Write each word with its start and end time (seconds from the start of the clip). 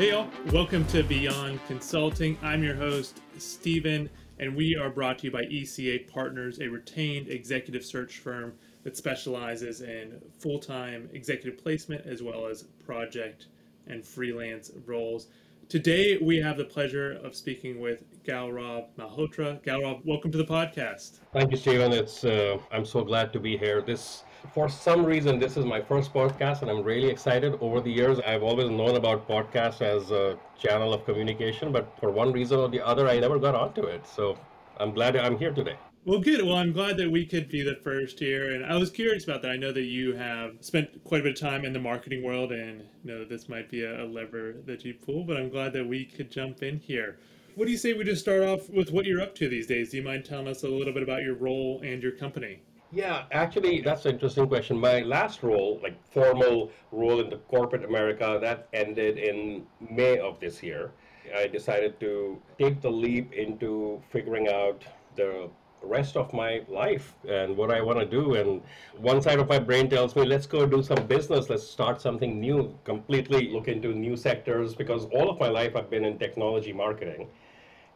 Hey, 0.00 0.12
all. 0.12 0.30
Welcome 0.46 0.86
to 0.86 1.02
Beyond 1.02 1.60
Consulting. 1.66 2.38
I'm 2.40 2.64
your 2.64 2.74
host, 2.74 3.20
Stephen, 3.36 4.08
and 4.38 4.56
we 4.56 4.74
are 4.74 4.88
brought 4.88 5.18
to 5.18 5.26
you 5.26 5.30
by 5.30 5.42
ECA 5.42 6.08
Partners, 6.08 6.58
a 6.58 6.68
retained 6.68 7.28
executive 7.28 7.84
search 7.84 8.16
firm 8.16 8.54
that 8.82 8.96
specializes 8.96 9.82
in 9.82 10.18
full 10.38 10.58
time 10.58 11.10
executive 11.12 11.62
placement 11.62 12.06
as 12.06 12.22
well 12.22 12.46
as 12.46 12.62
project 12.62 13.48
and 13.88 14.02
freelance 14.02 14.70
roles. 14.86 15.26
Today, 15.68 16.16
we 16.16 16.38
have 16.38 16.56
the 16.56 16.64
pleasure 16.64 17.20
of 17.22 17.36
speaking 17.36 17.78
with 17.78 18.02
Gaurav 18.24 18.86
Malhotra. 18.98 19.62
Gaurav, 19.62 20.02
welcome 20.06 20.32
to 20.32 20.38
the 20.38 20.46
podcast. 20.46 21.18
Thank 21.34 21.50
you, 21.50 21.58
Stephen. 21.58 21.92
It's 21.92 22.24
uh, 22.24 22.56
I'm 22.72 22.86
so 22.86 23.04
glad 23.04 23.34
to 23.34 23.38
be 23.38 23.58
here. 23.58 23.82
This 23.82 24.24
for 24.54 24.68
some 24.68 25.04
reason, 25.04 25.38
this 25.38 25.56
is 25.56 25.64
my 25.64 25.80
first 25.80 26.12
podcast, 26.12 26.62
and 26.62 26.70
I'm 26.70 26.82
really 26.82 27.08
excited. 27.08 27.56
Over 27.60 27.80
the 27.80 27.90
years, 27.90 28.18
I've 28.20 28.42
always 28.42 28.68
known 28.70 28.96
about 28.96 29.28
podcasts 29.28 29.82
as 29.82 30.10
a 30.10 30.38
channel 30.58 30.92
of 30.92 31.04
communication, 31.04 31.72
but 31.72 31.92
for 31.98 32.10
one 32.10 32.32
reason 32.32 32.58
or 32.58 32.68
the 32.68 32.84
other, 32.84 33.08
I 33.08 33.18
never 33.18 33.38
got 33.38 33.54
onto 33.54 33.82
it. 33.82 34.06
So 34.06 34.38
I'm 34.78 34.92
glad 34.92 35.16
I'm 35.16 35.38
here 35.38 35.52
today. 35.52 35.76
Well, 36.06 36.18
good. 36.18 36.42
Well, 36.42 36.56
I'm 36.56 36.72
glad 36.72 36.96
that 36.96 37.10
we 37.10 37.26
could 37.26 37.50
be 37.50 37.62
the 37.62 37.76
first 37.76 38.18
here. 38.18 38.54
And 38.54 38.64
I 38.64 38.76
was 38.76 38.90
curious 38.90 39.24
about 39.24 39.42
that. 39.42 39.50
I 39.50 39.56
know 39.56 39.70
that 39.70 39.82
you 39.82 40.14
have 40.14 40.56
spent 40.60 41.04
quite 41.04 41.20
a 41.20 41.24
bit 41.24 41.34
of 41.34 41.40
time 41.40 41.66
in 41.66 41.74
the 41.74 41.78
marketing 41.78 42.22
world 42.22 42.52
and 42.52 42.82
you 43.04 43.12
know 43.12 43.24
this 43.26 43.50
might 43.50 43.70
be 43.70 43.84
a, 43.84 44.02
a 44.02 44.06
lever 44.06 44.54
that 44.64 44.82
you 44.82 44.94
pull, 44.94 45.24
but 45.24 45.36
I'm 45.36 45.50
glad 45.50 45.74
that 45.74 45.86
we 45.86 46.06
could 46.06 46.30
jump 46.30 46.62
in 46.62 46.78
here. 46.78 47.18
What 47.54 47.66
do 47.66 47.72
you 47.72 47.76
say 47.76 47.92
we 47.92 48.04
just 48.04 48.22
start 48.22 48.42
off 48.42 48.70
with 48.70 48.90
what 48.90 49.04
you're 49.04 49.20
up 49.20 49.34
to 49.36 49.48
these 49.50 49.66
days? 49.66 49.90
Do 49.90 49.98
you 49.98 50.02
mind 50.02 50.24
telling 50.24 50.48
us 50.48 50.62
a 50.62 50.68
little 50.68 50.94
bit 50.94 51.02
about 51.02 51.22
your 51.22 51.34
role 51.34 51.82
and 51.84 52.02
your 52.02 52.12
company? 52.12 52.62
Yeah, 52.92 53.24
actually, 53.30 53.82
that's 53.82 54.04
an 54.04 54.14
interesting 54.14 54.48
question. 54.48 54.76
My 54.76 55.00
last 55.02 55.42
role, 55.44 55.78
like 55.82 55.96
formal 56.10 56.70
role 56.90 57.20
in 57.20 57.30
the 57.30 57.36
corporate 57.36 57.84
America, 57.84 58.38
that 58.40 58.68
ended 58.72 59.16
in 59.16 59.64
May 59.90 60.18
of 60.18 60.40
this 60.40 60.60
year. 60.62 60.90
I 61.36 61.46
decided 61.46 62.00
to 62.00 62.40
take 62.58 62.80
the 62.80 62.90
leap 62.90 63.32
into 63.32 64.02
figuring 64.10 64.48
out 64.48 64.84
the 65.14 65.48
rest 65.82 66.16
of 66.16 66.32
my 66.32 66.62
life 66.68 67.14
and 67.28 67.56
what 67.56 67.70
I 67.70 67.80
want 67.80 68.00
to 68.00 68.06
do. 68.06 68.34
And 68.34 68.60
one 68.98 69.22
side 69.22 69.38
of 69.38 69.48
my 69.48 69.60
brain 69.60 69.88
tells 69.88 70.16
me, 70.16 70.24
let's 70.24 70.46
go 70.46 70.66
do 70.66 70.82
some 70.82 71.06
business, 71.06 71.48
let's 71.48 71.66
start 71.66 72.00
something 72.00 72.40
new, 72.40 72.76
completely 72.84 73.50
look 73.50 73.68
into 73.68 73.94
new 73.94 74.16
sectors, 74.16 74.74
because 74.74 75.04
all 75.06 75.30
of 75.30 75.38
my 75.38 75.48
life 75.48 75.76
I've 75.76 75.90
been 75.90 76.04
in 76.04 76.18
technology 76.18 76.72
marketing. 76.72 77.28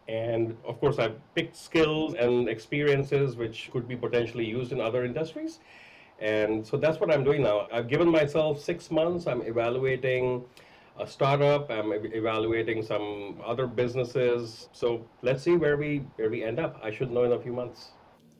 And 0.08 0.56
of 0.64 0.78
course, 0.80 0.98
I've 0.98 1.16
picked 1.34 1.56
skills 1.56 2.14
and 2.14 2.48
experiences 2.48 3.36
which 3.36 3.70
could 3.72 3.88
be 3.88 3.96
potentially 3.96 4.44
used 4.44 4.72
in 4.72 4.80
other 4.80 5.04
industries. 5.04 5.60
And 6.18 6.66
so 6.66 6.76
that's 6.76 7.00
what 7.00 7.10
I'm 7.10 7.24
doing 7.24 7.42
now. 7.42 7.68
I've 7.72 7.88
given 7.88 8.08
myself 8.08 8.60
six 8.60 8.90
months. 8.90 9.26
I'm 9.26 9.42
evaluating 9.42 10.44
a 10.98 11.06
startup. 11.06 11.70
I'm 11.70 11.92
evaluating 11.92 12.82
some 12.82 13.40
other 13.44 13.66
businesses. 13.66 14.68
So 14.72 15.06
let's 15.22 15.42
see 15.42 15.56
where 15.56 15.76
we 15.76 15.98
where 16.16 16.30
we 16.30 16.44
end 16.44 16.60
up. 16.60 16.78
I 16.82 16.90
should 16.90 17.10
know 17.10 17.24
in 17.24 17.32
a 17.32 17.40
few 17.40 17.52
months. 17.52 17.92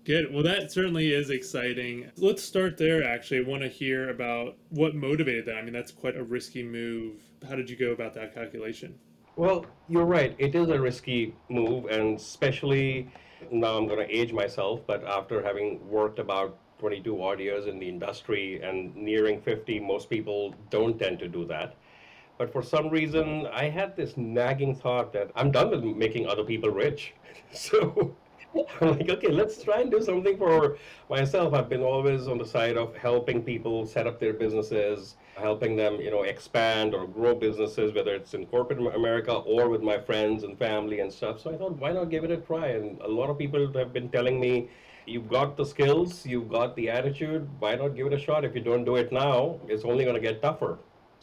Good. 0.04 0.32
Well, 0.32 0.42
that 0.42 0.70
certainly 0.70 1.14
is 1.14 1.30
exciting. 1.30 2.10
Let's 2.18 2.44
start 2.44 2.76
there. 2.76 3.02
Actually, 3.02 3.38
I 3.38 3.48
want 3.48 3.62
to 3.62 3.68
hear 3.68 4.10
about 4.10 4.56
what 4.68 4.94
motivated 4.94 5.46
that. 5.46 5.56
I 5.56 5.62
mean, 5.62 5.72
that's 5.72 5.90
quite 5.90 6.14
a 6.14 6.22
risky 6.22 6.62
move. 6.62 7.22
How 7.48 7.56
did 7.56 7.70
you 7.70 7.76
go 7.76 7.92
about 7.92 8.12
that 8.14 8.34
calculation? 8.34 8.98
Well, 9.36 9.66
you're 9.88 10.04
right. 10.04 10.34
It 10.38 10.54
is 10.54 10.68
a 10.68 10.80
risky 10.80 11.34
move, 11.48 11.86
and 11.86 12.16
especially 12.18 13.10
now 13.50 13.76
I'm 13.76 13.86
going 13.88 13.98
to 13.98 14.14
age 14.14 14.32
myself, 14.32 14.80
but 14.86 15.04
after 15.04 15.42
having 15.42 15.88
worked 15.88 16.20
about 16.20 16.56
22 16.78 17.20
odd 17.20 17.40
years 17.40 17.66
in 17.66 17.78
the 17.80 17.88
industry 17.88 18.62
and 18.62 18.94
nearing 18.94 19.40
50, 19.40 19.80
most 19.80 20.08
people 20.08 20.54
don't 20.70 20.98
tend 20.98 21.18
to 21.18 21.28
do 21.28 21.44
that. 21.46 21.74
But 22.38 22.52
for 22.52 22.62
some 22.62 22.88
reason, 22.90 23.46
I 23.52 23.68
had 23.68 23.96
this 23.96 24.16
nagging 24.16 24.76
thought 24.76 25.12
that 25.12 25.30
I'm 25.34 25.50
done 25.50 25.70
with 25.70 25.82
making 25.84 26.26
other 26.28 26.44
people 26.44 26.70
rich. 26.70 27.14
So 27.52 28.16
I'm 28.80 28.98
like, 28.98 29.08
okay, 29.08 29.30
let's 29.30 29.62
try 29.62 29.80
and 29.80 29.90
do 29.90 30.00
something 30.02 30.36
for 30.38 30.76
myself. 31.10 31.54
I've 31.54 31.68
been 31.68 31.82
always 31.82 32.28
on 32.28 32.38
the 32.38 32.44
side 32.44 32.76
of 32.76 32.96
helping 32.96 33.42
people 33.42 33.86
set 33.86 34.06
up 34.06 34.20
their 34.20 34.32
businesses, 34.32 35.16
helping 35.36 35.76
them, 35.76 36.00
you 36.00 36.10
know, 36.10 36.22
expand 36.22 36.94
or 36.94 37.06
grow 37.06 37.34
businesses, 37.34 37.92
whether 37.92 38.14
it's 38.14 38.34
in 38.34 38.46
corporate 38.46 38.78
America 38.94 39.32
or 39.32 39.68
with 39.68 39.82
my 39.82 39.98
friends 39.98 40.44
and 40.44 40.58
family 40.58 41.00
and 41.00 41.12
stuff. 41.12 41.40
So 41.40 41.52
I 41.52 41.56
thought, 41.56 41.76
why 41.78 41.92
not 41.92 42.10
give 42.10 42.24
it 42.24 42.30
a 42.30 42.36
try? 42.36 42.68
And 42.68 43.00
a 43.00 43.08
lot 43.08 43.30
of 43.30 43.38
people 43.38 43.72
have 43.74 43.92
been 43.92 44.08
telling 44.08 44.40
me, 44.40 44.68
you've 45.06 45.28
got 45.28 45.56
the 45.56 45.64
skills, 45.64 46.24
you've 46.24 46.48
got 46.48 46.76
the 46.76 46.88
attitude, 46.90 47.48
why 47.58 47.74
not 47.74 47.88
give 47.88 48.06
it 48.06 48.12
a 48.12 48.18
shot? 48.18 48.44
If 48.44 48.54
you 48.54 48.62
don't 48.62 48.84
do 48.84 48.96
it 48.96 49.12
now, 49.12 49.60
it's 49.68 49.84
only 49.84 50.04
going 50.04 50.16
to 50.16 50.22
get 50.22 50.40
tougher. 50.40 50.78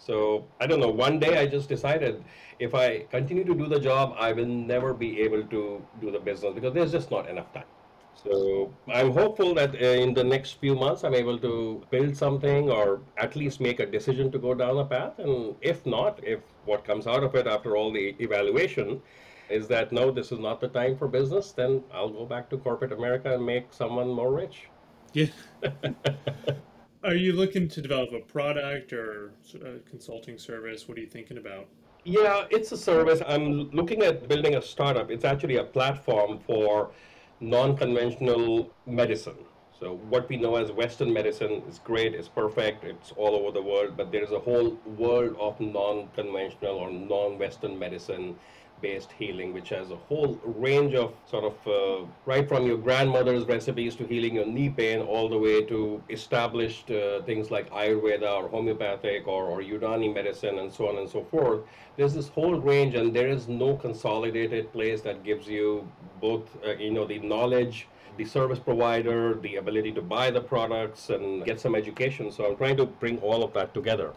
So 0.07 0.53
I 0.59 0.65
don't 0.67 0.79
know. 0.79 0.89
One 0.89 1.19
day 1.19 1.37
I 1.37 1.45
just 1.47 1.69
decided 1.69 2.25
if 2.59 2.73
I 2.73 3.05
continue 3.07 3.43
to 3.45 3.55
do 3.55 3.67
the 3.67 3.79
job, 3.79 4.15
I 4.17 4.33
will 4.33 4.47
never 4.47 4.93
be 4.93 5.19
able 5.21 5.43
to 5.47 5.89
do 5.99 6.11
the 6.11 6.19
business 6.19 6.53
because 6.55 6.73
there's 6.73 6.91
just 6.91 7.11
not 7.11 7.29
enough 7.29 7.51
time. 7.51 7.69
So 8.13 8.79
I'm 8.89 9.11
hopeful 9.11 9.53
that 9.55 9.73
uh, 9.75 9.77
in 10.05 10.13
the 10.13 10.23
next 10.23 10.53
few 10.53 10.75
months 10.75 11.03
I'm 11.03 11.13
able 11.13 11.39
to 11.39 11.87
build 11.89 12.15
something 12.17 12.69
or 12.69 13.05
at 13.17 13.35
least 13.35 13.61
make 13.61 13.79
a 13.79 13.85
decision 13.85 14.31
to 14.31 14.39
go 14.39 14.53
down 14.53 14.77
a 14.77 14.85
path. 14.85 15.19
And 15.19 15.57
if 15.61 15.85
not, 15.85 16.23
if 16.23 16.43
what 16.63 16.83
comes 16.83 17.07
out 17.07 17.23
of 17.23 17.35
it 17.35 17.47
after 17.47 17.75
all 17.77 17.91
the 17.91 18.09
evaluation 18.21 19.01
is 19.49 19.67
that 19.69 19.91
no, 19.91 20.11
this 20.11 20.31
is 20.31 20.39
not 20.39 20.59
the 20.61 20.69
time 20.69 20.97
for 20.97 21.07
business, 21.07 21.53
then 21.53 21.85
I'll 21.91 22.09
go 22.09 22.25
back 22.25 22.49
to 22.49 22.57
corporate 22.57 22.91
America 22.91 23.33
and 23.35 23.45
make 23.45 23.73
someone 23.73 24.09
more 24.09 24.33
rich. 24.33 24.71
Yeah. 25.13 25.27
Are 27.03 27.15
you 27.15 27.33
looking 27.33 27.67
to 27.69 27.81
develop 27.81 28.13
a 28.13 28.19
product 28.19 28.93
or 28.93 29.31
a 29.55 29.79
consulting 29.89 30.37
service? 30.37 30.87
What 30.87 30.99
are 30.99 31.01
you 31.01 31.07
thinking 31.07 31.37
about? 31.37 31.67
Yeah, 32.03 32.45
it's 32.51 32.71
a 32.71 32.77
service. 32.77 33.23
I'm 33.27 33.71
looking 33.71 34.03
at 34.03 34.27
building 34.27 34.55
a 34.55 34.61
startup. 34.61 35.09
It's 35.09 35.25
actually 35.25 35.55
a 35.55 35.63
platform 35.63 36.39
for 36.45 36.91
non 37.39 37.75
conventional 37.75 38.71
medicine. 38.85 39.45
So, 39.79 39.95
what 40.09 40.29
we 40.29 40.37
know 40.37 40.57
as 40.57 40.71
Western 40.71 41.11
medicine 41.11 41.63
is 41.67 41.79
great, 41.79 42.13
it's 42.13 42.27
perfect, 42.27 42.83
it's 42.83 43.11
all 43.13 43.35
over 43.35 43.51
the 43.51 43.63
world, 43.63 43.97
but 43.97 44.11
there 44.11 44.23
is 44.23 44.31
a 44.31 44.39
whole 44.39 44.77
world 44.85 45.35
of 45.39 45.59
non 45.59 46.07
conventional 46.13 46.75
or 46.75 46.91
non 46.91 47.39
Western 47.39 47.79
medicine 47.79 48.35
based 48.81 49.11
healing, 49.11 49.53
which 49.53 49.69
has 49.69 49.91
a 49.91 49.95
whole 49.95 50.39
range 50.43 50.93
of 50.93 51.13
sort 51.25 51.43
of 51.43 51.55
uh, 51.67 52.05
right 52.25 52.47
from 52.47 52.65
your 52.65 52.77
grandmother's 52.77 53.45
recipes 53.45 53.95
to 53.95 54.05
healing 54.05 54.35
your 54.35 54.45
knee 54.45 54.69
pain, 54.69 55.01
all 55.01 55.29
the 55.29 55.37
way 55.37 55.63
to 55.63 56.01
established 56.09 56.89
uh, 56.91 57.21
things 57.23 57.51
like 57.51 57.69
Ayurveda 57.71 58.31
or 58.31 58.49
homeopathic 58.49 59.27
or, 59.27 59.45
or 59.45 59.61
Unani 59.61 60.13
medicine 60.13 60.59
and 60.59 60.71
so 60.71 60.89
on 60.89 60.97
and 60.97 61.09
so 61.09 61.23
forth. 61.25 61.61
There's 61.97 62.13
this 62.13 62.29
whole 62.29 62.59
range, 62.59 62.95
and 62.95 63.13
there 63.13 63.29
is 63.29 63.47
no 63.47 63.75
consolidated 63.75 64.71
place 64.71 65.01
that 65.01 65.23
gives 65.23 65.47
you 65.47 65.87
both, 66.19 66.49
uh, 66.65 66.75
you 66.75 66.91
know, 66.91 67.05
the 67.05 67.19
knowledge 67.19 67.87
the 68.17 68.25
service 68.25 68.59
provider, 68.59 69.35
the 69.35 69.55
ability 69.55 69.91
to 69.93 70.01
buy 70.01 70.29
the 70.29 70.41
products 70.41 71.09
and 71.09 71.45
get 71.45 71.59
some 71.59 71.75
education. 71.75 72.31
So 72.31 72.45
I'm 72.45 72.57
trying 72.57 72.77
to 72.77 72.85
bring 72.85 73.17
all 73.19 73.43
of 73.43 73.53
that 73.53 73.73
together. 73.73 74.13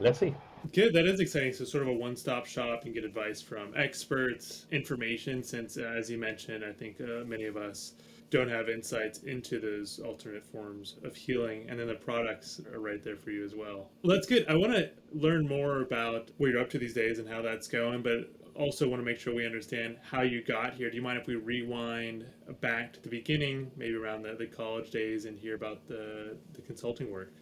Let's 0.00 0.18
see. 0.18 0.34
Good, 0.72 0.94
that 0.94 1.06
is 1.06 1.20
exciting. 1.20 1.52
So, 1.52 1.64
sort 1.64 1.82
of 1.82 1.88
a 1.88 1.92
one 1.92 2.16
stop 2.16 2.46
shop 2.46 2.84
and 2.84 2.94
get 2.94 3.04
advice 3.04 3.42
from 3.42 3.74
experts, 3.76 4.66
information, 4.70 5.42
since, 5.42 5.76
uh, 5.76 5.82
as 5.82 6.10
you 6.10 6.18
mentioned, 6.18 6.64
I 6.64 6.72
think 6.72 7.00
uh, 7.00 7.24
many 7.24 7.44
of 7.44 7.56
us 7.56 7.94
don't 8.30 8.48
have 8.48 8.70
insights 8.70 9.18
into 9.24 9.60
those 9.60 9.98
alternate 9.98 10.44
forms 10.46 10.96
of 11.04 11.14
healing. 11.14 11.66
And 11.68 11.78
then 11.78 11.86
the 11.88 11.94
products 11.94 12.62
are 12.72 12.80
right 12.80 13.02
there 13.02 13.16
for 13.16 13.30
you 13.30 13.44
as 13.44 13.54
well. 13.54 13.90
well 14.02 14.16
that's 14.16 14.26
good. 14.26 14.46
I 14.48 14.54
want 14.54 14.72
to 14.72 14.90
learn 15.12 15.46
more 15.46 15.82
about 15.82 16.30
what 16.38 16.50
you're 16.50 16.60
up 16.60 16.70
to 16.70 16.78
these 16.78 16.94
days 16.94 17.18
and 17.18 17.28
how 17.28 17.42
that's 17.42 17.68
going, 17.68 18.02
but 18.02 18.30
also 18.54 18.88
want 18.88 19.00
to 19.00 19.04
make 19.04 19.18
sure 19.18 19.34
we 19.34 19.44
understand 19.44 19.96
how 20.02 20.22
you 20.22 20.42
got 20.42 20.74
here. 20.74 20.88
Do 20.88 20.96
you 20.96 21.02
mind 21.02 21.18
if 21.18 21.26
we 21.26 21.36
rewind 21.36 22.24
back 22.60 22.94
to 22.94 23.02
the 23.02 23.08
beginning, 23.08 23.70
maybe 23.76 23.94
around 23.94 24.22
the, 24.22 24.34
the 24.34 24.46
college 24.46 24.90
days, 24.90 25.26
and 25.26 25.38
hear 25.38 25.54
about 25.54 25.86
the, 25.86 26.36
the 26.54 26.62
consulting 26.62 27.10
work? 27.10 27.32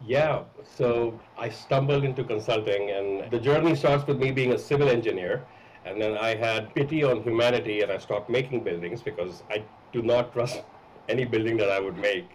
Yeah, 0.00 0.44
so 0.62 1.18
I 1.36 1.48
stumbled 1.48 2.04
into 2.04 2.24
consulting, 2.24 2.90
and 2.90 3.30
the 3.30 3.38
journey 3.40 3.74
starts 3.74 4.06
with 4.06 4.18
me 4.18 4.30
being 4.32 4.52
a 4.52 4.58
civil 4.58 4.88
engineer. 4.88 5.44
And 5.84 6.00
then 6.00 6.16
I 6.16 6.34
had 6.34 6.74
pity 6.74 7.02
on 7.04 7.22
humanity, 7.22 7.80
and 7.82 7.90
I 7.92 7.98
stopped 7.98 8.28
making 8.30 8.64
buildings 8.64 9.02
because 9.02 9.42
I 9.50 9.64
do 9.92 10.02
not 10.02 10.32
trust 10.32 10.62
any 11.08 11.24
building 11.24 11.56
that 11.58 11.70
I 11.70 11.80
would 11.80 11.96
make. 11.98 12.28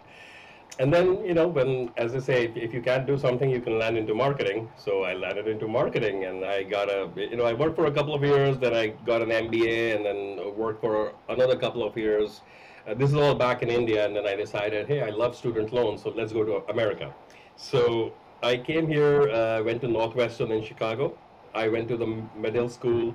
And 0.79 0.93
then, 0.93 1.23
you 1.25 1.33
know, 1.33 1.47
when, 1.47 1.91
as 1.97 2.15
I 2.15 2.19
say, 2.19 2.45
if, 2.45 2.55
if 2.55 2.73
you 2.73 2.81
can't 2.81 3.05
do 3.05 3.17
something, 3.17 3.49
you 3.49 3.59
can 3.61 3.77
land 3.77 3.97
into 3.97 4.15
marketing. 4.15 4.69
So 4.77 5.03
I 5.03 5.13
landed 5.13 5.47
into 5.47 5.67
marketing, 5.67 6.25
and 6.25 6.45
I 6.45 6.63
got 6.63 6.89
a, 6.89 7.09
you 7.15 7.35
know, 7.35 7.45
I 7.45 7.53
worked 7.53 7.75
for 7.75 7.85
a 7.87 7.91
couple 7.91 8.13
of 8.15 8.23
years, 8.23 8.57
then 8.57 8.73
I 8.73 8.87
got 8.87 9.21
an 9.21 9.29
MBA, 9.31 9.95
and 9.95 10.05
then 10.05 10.55
worked 10.55 10.81
for 10.81 11.13
another 11.27 11.57
couple 11.57 11.83
of 11.83 11.97
years. 11.97 12.41
Uh, 12.87 12.93
this 12.93 13.09
is 13.09 13.15
all 13.15 13.35
back 13.35 13.61
in 13.61 13.69
India, 13.69 14.05
and 14.05 14.15
then 14.15 14.25
I 14.25 14.35
decided, 14.35 14.87
hey, 14.87 15.01
I 15.01 15.09
love 15.09 15.35
student 15.35 15.73
loans, 15.73 16.01
so 16.03 16.09
let's 16.09 16.31
go 16.31 16.43
to 16.43 16.63
America. 16.71 17.13
So 17.59 18.13
I 18.41 18.55
came 18.55 18.87
here, 18.87 19.29
uh, 19.29 19.61
went 19.63 19.81
to 19.81 19.89
Northwestern 19.89 20.49
in 20.51 20.63
Chicago. 20.63 21.17
I 21.53 21.67
went 21.67 21.89
to 21.89 21.97
the 21.97 22.23
Medill 22.37 22.69
School 22.69 23.13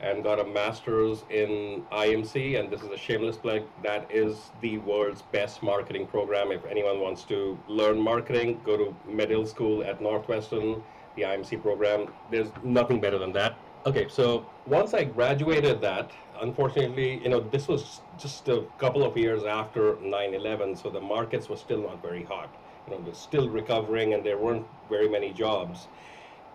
and 0.00 0.24
got 0.24 0.40
a 0.40 0.44
master's 0.44 1.24
in 1.28 1.84
IMC, 1.92 2.58
and 2.58 2.70
this 2.70 2.80
is 2.82 2.88
a 2.88 2.96
shameless 2.96 3.36
plug. 3.36 3.62
That 3.82 4.10
is 4.10 4.50
the 4.62 4.78
world's 4.78 5.20
best 5.30 5.62
marketing 5.62 6.06
program. 6.06 6.52
If 6.52 6.64
anyone 6.64 7.00
wants 7.00 7.24
to 7.24 7.58
learn 7.68 8.00
marketing, 8.00 8.62
go 8.64 8.78
to 8.78 8.96
Medill 9.06 9.46
School 9.46 9.84
at 9.84 10.00
Northwestern. 10.00 10.82
the 11.14 11.24
IMC 11.24 11.60
program. 11.60 12.06
There's 12.30 12.48
nothing 12.64 12.98
better 12.98 13.18
than 13.18 13.34
that. 13.34 13.54
Okay, 13.84 14.08
so 14.08 14.46
once 14.66 14.94
I 14.94 15.04
graduated 15.04 15.82
that, 15.82 16.10
unfortunately, 16.40 17.20
you 17.22 17.28
know, 17.28 17.40
this 17.40 17.68
was 17.68 18.00
just 18.18 18.48
a 18.48 18.64
couple 18.78 19.04
of 19.04 19.14
years 19.18 19.44
after 19.44 19.96
9/11, 19.96 20.74
so 20.74 20.88
the 20.88 21.02
markets 21.02 21.50
were 21.50 21.58
still 21.58 21.82
not 21.82 22.00
very 22.00 22.22
hot. 22.22 22.48
You 22.86 22.94
know, 22.94 23.02
they're 23.04 23.14
still 23.14 23.48
recovering, 23.48 24.14
and 24.14 24.24
there 24.24 24.38
weren't 24.38 24.66
very 24.88 25.08
many 25.08 25.32
jobs. 25.32 25.86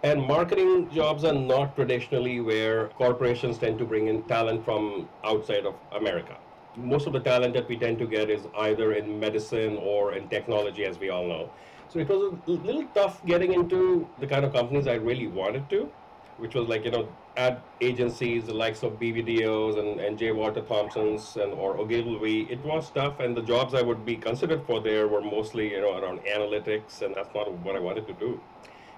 And 0.03 0.21
marketing 0.21 0.89
jobs 0.91 1.23
are 1.23 1.33
not 1.33 1.75
traditionally 1.75 2.39
where 2.39 2.89
corporations 2.89 3.57
tend 3.57 3.79
to 3.79 3.85
bring 3.85 4.07
in 4.07 4.21
talent 4.23 4.63
from 4.63 5.09
outside 5.23 5.65
of 5.65 5.75
America. 5.91 6.37
Most 6.75 7.07
of 7.07 7.13
the 7.13 7.19
talent 7.19 7.55
that 7.55 7.67
we 7.67 7.77
tend 7.77 7.97
to 7.99 8.05
get 8.05 8.29
is 8.29 8.45
either 8.59 8.93
in 8.93 9.19
medicine 9.19 9.77
or 9.77 10.13
in 10.13 10.29
technology, 10.29 10.85
as 10.85 10.99
we 10.99 11.09
all 11.09 11.27
know. 11.27 11.49
So 11.89 11.99
it 11.99 12.07
was 12.09 12.37
a 12.47 12.51
little 12.51 12.85
tough 12.93 13.25
getting 13.25 13.53
into 13.53 14.07
the 14.19 14.27
kind 14.27 14.45
of 14.45 14.53
companies 14.53 14.85
I 14.85 14.95
really 14.95 15.27
wanted 15.27 15.69
to, 15.71 15.89
which 16.37 16.53
was 16.53 16.67
like, 16.67 16.85
you 16.85 16.91
know, 16.91 17.07
ad 17.37 17.61
agencies, 17.81 18.45
the 18.45 18.53
likes 18.53 18.83
of 18.83 18.93
BBDOs 18.93 19.79
and, 19.79 19.99
and 19.99 20.17
J. 20.17 20.31
Walter 20.31 20.61
Thompson's 20.61 21.37
and 21.37 21.53
or 21.53 21.77
Ogilvy. 21.77 22.47
It 22.49 22.59
was 22.65 22.89
tough, 22.89 23.19
and 23.19 23.37
the 23.37 23.43
jobs 23.43 23.73
I 23.73 23.83
would 23.83 24.03
be 24.05 24.15
considered 24.15 24.65
for 24.65 24.81
there 24.81 25.07
were 25.07 25.21
mostly, 25.21 25.71
you 25.71 25.81
know, 25.81 25.97
around 25.97 26.19
analytics, 26.21 27.01
and 27.03 27.15
that's 27.15 27.33
not 27.35 27.51
what 27.59 27.75
I 27.75 27.79
wanted 27.79 28.07
to 28.07 28.13
do. 28.13 28.39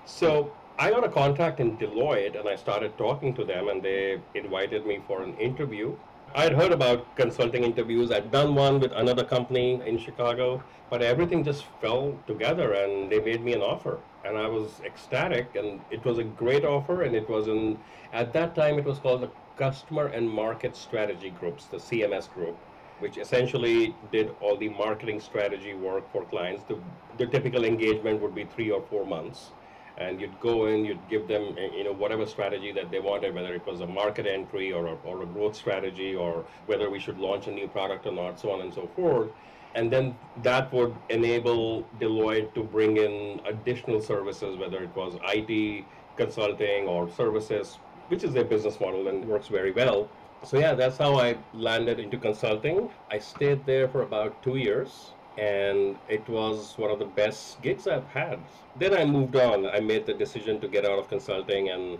So 0.06 0.52
I 0.80 0.90
got 0.90 1.04
a 1.04 1.10
contact 1.10 1.60
in 1.60 1.78
Deloitte, 1.78 2.40
and 2.40 2.48
I 2.48 2.56
started 2.56 2.98
talking 2.98 3.36
to 3.36 3.44
them, 3.44 3.68
and 3.68 3.84
they 3.84 4.22
invited 4.34 4.86
me 4.86 5.02
for 5.06 5.22
an 5.22 5.34
interview. 5.36 5.96
I'd 6.36 6.54
heard 6.54 6.72
about 6.72 7.16
consulting 7.16 7.64
interviews. 7.64 8.12
I'd 8.12 8.32
done 8.32 8.54
one 8.56 8.80
with 8.80 8.92
another 8.92 9.24
company 9.24 9.82
in 9.86 9.98
Chicago, 9.98 10.62
but 10.90 11.02
everything 11.02 11.44
just 11.44 11.66
fell 11.82 12.14
together 12.28 12.74
and 12.74 13.12
they 13.12 13.20
made 13.20 13.44
me 13.44 13.54
an 13.54 13.62
offer. 13.62 14.00
And 14.24 14.38
I 14.38 14.48
was 14.48 14.82
ecstatic, 14.82 15.56
and 15.56 15.82
it 15.90 16.06
was 16.06 16.18
a 16.18 16.24
great 16.24 16.66
offer. 16.66 17.04
And 17.04 17.16
it 17.16 17.30
was 17.30 17.48
in, 17.48 17.80
at 18.12 18.34
that 18.34 18.54
time, 18.54 18.78
it 18.78 18.86
was 18.86 19.00
called 19.00 19.22
the 19.22 19.32
Customer 19.56 20.08
and 20.08 20.30
Market 20.30 20.76
Strategy 20.76 21.30
Groups, 21.30 21.66
the 21.66 21.78
CMS 21.78 22.30
group, 22.30 22.58
which 23.00 23.18
essentially 23.18 23.96
did 24.12 24.36
all 24.42 24.58
the 24.58 24.70
marketing 24.70 25.20
strategy 25.20 25.74
work 25.74 26.12
for 26.12 26.26
clients. 26.26 26.64
The, 26.64 26.80
the 27.18 27.28
typical 27.28 27.64
engagement 27.64 28.22
would 28.22 28.36
be 28.36 28.44
three 28.44 28.70
or 28.70 28.82
four 28.90 29.06
months 29.06 29.52
and 30.00 30.20
you'd 30.20 30.40
go 30.40 30.66
in, 30.68 30.86
you'd 30.86 31.08
give 31.08 31.28
them, 31.28 31.56
eh, 31.58 31.70
you 31.78 31.84
know, 31.84 31.94
whatever 31.94 32.26
strategy 32.26 32.72
that 32.72 32.90
they 32.90 33.00
wanted, 33.00 33.36
whether 33.36 33.54
it 33.54 33.66
was 33.66 33.82
a 33.82 33.88
market 33.88 34.26
entry 34.26 34.72
or 34.72 34.88
a, 34.88 34.96
or 34.96 35.22
a 35.24 35.26
growth 35.26 35.56
strategy, 35.56 36.16
or 36.16 36.48
whether 36.66 36.90
we 36.90 37.00
should 37.00 37.18
launch 37.20 37.48
a 37.48 37.52
new 37.52 37.68
product 37.68 38.06
or 38.06 38.14
not, 38.14 38.40
so 38.40 38.52
on 38.52 38.62
and 38.62 38.74
so 38.74 38.88
forth. 38.96 39.32
And 39.76 39.92
then 39.92 40.18
that 40.38 40.74
would 40.74 41.04
enable 41.10 41.90
Deloitte 41.98 42.54
to 42.56 42.64
bring 42.64 42.98
in 42.98 43.42
additional 43.46 44.02
services, 44.02 44.58
whether 44.58 44.84
it 44.84 44.96
was 44.96 45.18
IT 45.24 45.88
consulting 46.16 46.88
or 46.88 47.10
services, 47.10 47.80
which 48.08 48.24
is 48.24 48.34
their 48.34 48.46
business 48.46 48.80
model 48.80 49.08
and 49.10 49.26
works 49.26 49.48
very 49.48 49.72
well. 49.72 50.12
So 50.44 50.58
yeah, 50.58 50.74
that's 50.74 50.98
how 50.98 51.20
I 51.20 51.38
landed 51.52 52.00
into 52.00 52.18
consulting. 52.18 52.90
I 53.12 53.20
stayed 53.20 53.66
there 53.66 53.90
for 53.90 54.02
about 54.04 54.42
two 54.42 54.56
years 54.56 55.16
and 55.40 55.98
it 56.10 56.28
was 56.28 56.78
one 56.78 56.92
of 56.92 57.00
the 57.00 57.06
best 57.06 57.62
gigs 57.62 57.88
I've 57.88 58.08
had. 58.08 58.40
Then 58.78 58.94
I 58.94 59.06
moved 59.06 59.36
on. 59.36 59.66
I 59.66 59.80
made 59.80 60.06
the 60.06 60.14
decision 60.14 60.60
to 60.60 60.68
get 60.68 60.86
out 60.86 61.00
of 61.00 61.08
consulting 61.08 61.70
and 61.70 61.98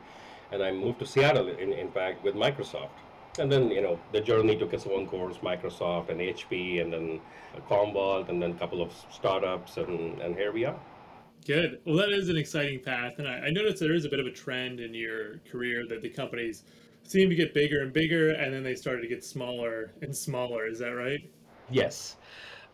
and 0.52 0.64
I 0.64 0.72
moved 0.72 1.00
to 1.00 1.06
Seattle, 1.06 1.48
in, 1.48 1.74
in 1.74 1.92
fact, 1.92 2.24
with 2.24 2.34
Microsoft. 2.34 2.98
And 3.38 3.52
then, 3.52 3.70
you 3.70 3.82
know, 3.82 4.00
the 4.12 4.20
journey 4.20 4.58
took 4.58 4.74
its 4.74 4.88
own 4.88 5.08
course, 5.08 5.38
Microsoft 5.38 6.10
and 6.10 6.20
HP, 6.20 6.82
and 6.82 6.92
then 6.92 7.22
Commvault, 7.70 8.30
and 8.30 8.42
then 8.42 8.52
a 8.52 8.56
couple 8.56 8.82
of 8.82 8.92
startups, 9.12 9.78
and, 9.78 10.20
and 10.20 10.36
here 10.36 10.52
we 10.52 10.66
are. 10.66 10.80
Good. 11.46 11.80
Well, 11.86 11.98
that 11.98 12.10
is 12.12 12.30
an 12.30 12.38
exciting 12.38 12.82
path. 12.84 13.14
And 13.20 13.28
I, 13.28 13.48
I 13.48 13.50
noticed 13.52 13.80
there 13.80 13.94
is 13.94 14.06
a 14.06 14.10
bit 14.10 14.20
of 14.20 14.26
a 14.26 14.32
trend 14.32 14.80
in 14.80 14.94
your 14.94 15.38
career 15.50 15.86
that 15.88 16.02
the 16.02 16.10
companies 16.10 16.64
seem 17.04 17.30
to 17.30 17.36
get 17.36 17.54
bigger 17.54 17.84
and 17.84 17.94
bigger, 17.94 18.32
and 18.32 18.52
then 18.52 18.64
they 18.64 18.76
started 18.76 19.02
to 19.02 19.08
get 19.08 19.24
smaller 19.24 19.94
and 20.02 20.16
smaller. 20.16 20.68
Is 20.68 20.80
that 20.80 20.90
right? 20.90 21.22
Yes. 21.70 22.18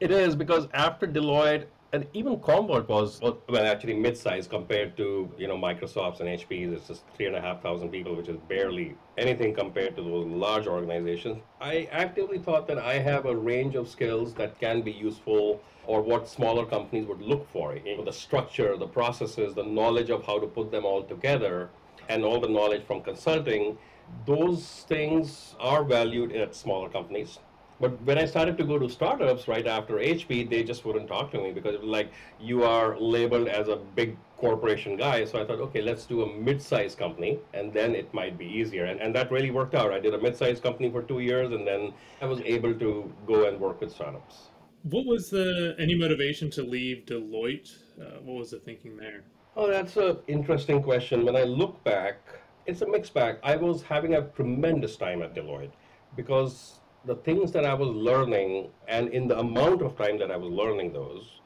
It 0.02 0.12
is 0.12 0.36
because 0.36 0.68
after 0.74 1.08
Deloitte 1.08 1.68
and 1.94 2.06
even 2.14 2.36
Commvault 2.38 2.90
was 2.90 3.22
well 3.22 3.66
actually 3.66 3.94
mid-sized 3.94 4.50
compared 4.50 4.98
to 4.98 5.32
you 5.38 5.48
know 5.48 5.56
Microsoft's 5.58 6.20
and 6.20 6.28
HP's. 6.28 6.74
It's 6.74 6.88
just 6.88 7.04
three 7.16 7.28
and 7.28 7.36
a 7.38 7.40
half 7.40 7.62
thousand 7.62 7.92
people, 7.92 8.14
which 8.14 8.28
is 8.28 8.36
barely 8.50 8.98
anything 9.18 9.54
compared 9.56 9.96
to 9.96 10.02
those 10.02 10.28
large 10.28 10.68
organizations. 10.68 11.38
I 11.62 11.88
actively 11.94 12.40
thought 12.40 12.68
that 12.68 12.78
I 12.78 12.96
have 12.96 13.26
a 13.26 13.34
range 13.34 13.76
of 13.76 13.88
skills 13.88 14.34
that 14.34 14.60
can 14.60 14.82
be 14.82 14.92
useful 14.92 15.62
or 15.88 16.02
what 16.02 16.28
smaller 16.28 16.66
companies 16.66 17.08
would 17.08 17.22
look 17.22 17.48
for. 17.54 17.78
The 18.04 18.12
structure, 18.12 18.76
the 18.76 18.88
processes, 18.88 19.56
the 19.56 19.64
knowledge 19.64 20.10
of 20.10 20.26
how 20.26 20.40
to 20.40 20.48
put 20.48 20.72
them 20.72 20.84
all 20.84 21.04
together, 21.04 21.70
and 22.10 22.26
all 22.26 22.42
the 22.42 22.50
knowledge 22.50 22.84
from 22.86 23.02
consulting. 23.02 23.78
Those 24.26 24.86
things 24.90 25.56
are 25.60 25.84
valued 25.84 26.36
at 26.36 26.54
smaller 26.54 26.90
companies 26.90 27.40
but 27.80 28.02
when 28.04 28.18
I 28.18 28.26
started 28.26 28.58
to 28.58 28.64
go 28.64 28.80
to 28.80 28.90
startups 28.90 29.48
right 29.48 29.68
after 29.68 29.96
HP, 29.96 30.50
they 30.50 30.64
just 30.64 30.86
wouldn't 30.86 31.08
talk 31.08 31.32
to 31.32 31.38
me 31.38 31.52
because 31.52 31.76
it 31.76 31.82
was 31.82 31.90
like 31.90 32.12
you 32.40 32.64
are 32.64 32.98
labeled 33.00 33.48
as 33.48 33.68
a 33.68 33.76
big 33.76 34.18
corporation 34.38 34.96
guy. 34.96 35.26
So 35.26 35.42
I 35.42 35.46
thought, 35.46 35.60
okay, 35.60 35.82
let's 35.82 36.06
do 36.06 36.24
a 36.24 36.34
mid-sized 36.40 36.98
company, 36.98 37.40
and 37.54 37.74
then 37.74 37.94
it 37.94 38.14
might 38.14 38.38
be 38.38 38.46
easier. 38.46 38.86
And, 38.86 39.02
and 39.02 39.14
that 39.16 39.32
really 39.32 39.52
worked 39.52 39.76
out. 39.76 39.92
I 39.92 40.00
did 40.00 40.14
a 40.14 40.22
mid-sized 40.22 40.64
company 40.64 40.90
for 40.90 41.02
two 41.02 41.20
years, 41.20 41.52
and 41.52 41.68
then 41.68 41.94
I 42.22 42.26
was 42.26 42.40
able 42.42 42.74
to 42.76 43.14
go 43.28 43.48
and 43.48 43.60
work 43.60 43.82
with 43.82 43.92
startups. 43.92 44.50
What 44.84 45.06
was 45.06 45.30
the 45.30 45.76
any 45.80 45.96
motivation 45.96 46.50
to 46.52 46.62
leave 46.64 47.06
Deloitte? 47.06 47.72
Uh, 48.00 48.20
what 48.22 48.38
was 48.38 48.52
the 48.52 48.60
thinking 48.60 48.96
there? 48.96 49.24
Oh, 49.58 49.68
that's 49.68 49.98
an 49.98 50.20
interesting 50.28 50.84
question. 50.84 51.26
When 51.26 51.36
I 51.36 51.44
look 51.44 51.84
back, 51.84 52.20
it's 52.66 52.82
a 52.82 52.88
mixed 52.88 53.14
bag. 53.14 53.38
I 53.44 53.56
was 53.56 53.82
having 53.82 54.14
a 54.16 54.22
tremendous 54.30 54.96
time 54.96 55.22
at 55.22 55.34
Deloitte 55.34 55.72
because 56.16 56.80
the 57.06 57.16
things 57.16 57.52
that 57.52 57.66
I 57.66 57.74
was 57.74 57.90
learning 57.90 58.70
and 58.88 59.10
in 59.10 59.28
the 59.28 59.40
amount 59.40 59.82
of 59.82 59.98
time 59.98 60.18
that 60.20 60.32
I 60.32 60.38
was 60.38 60.52
learning 60.52 60.94
those 60.94 61.40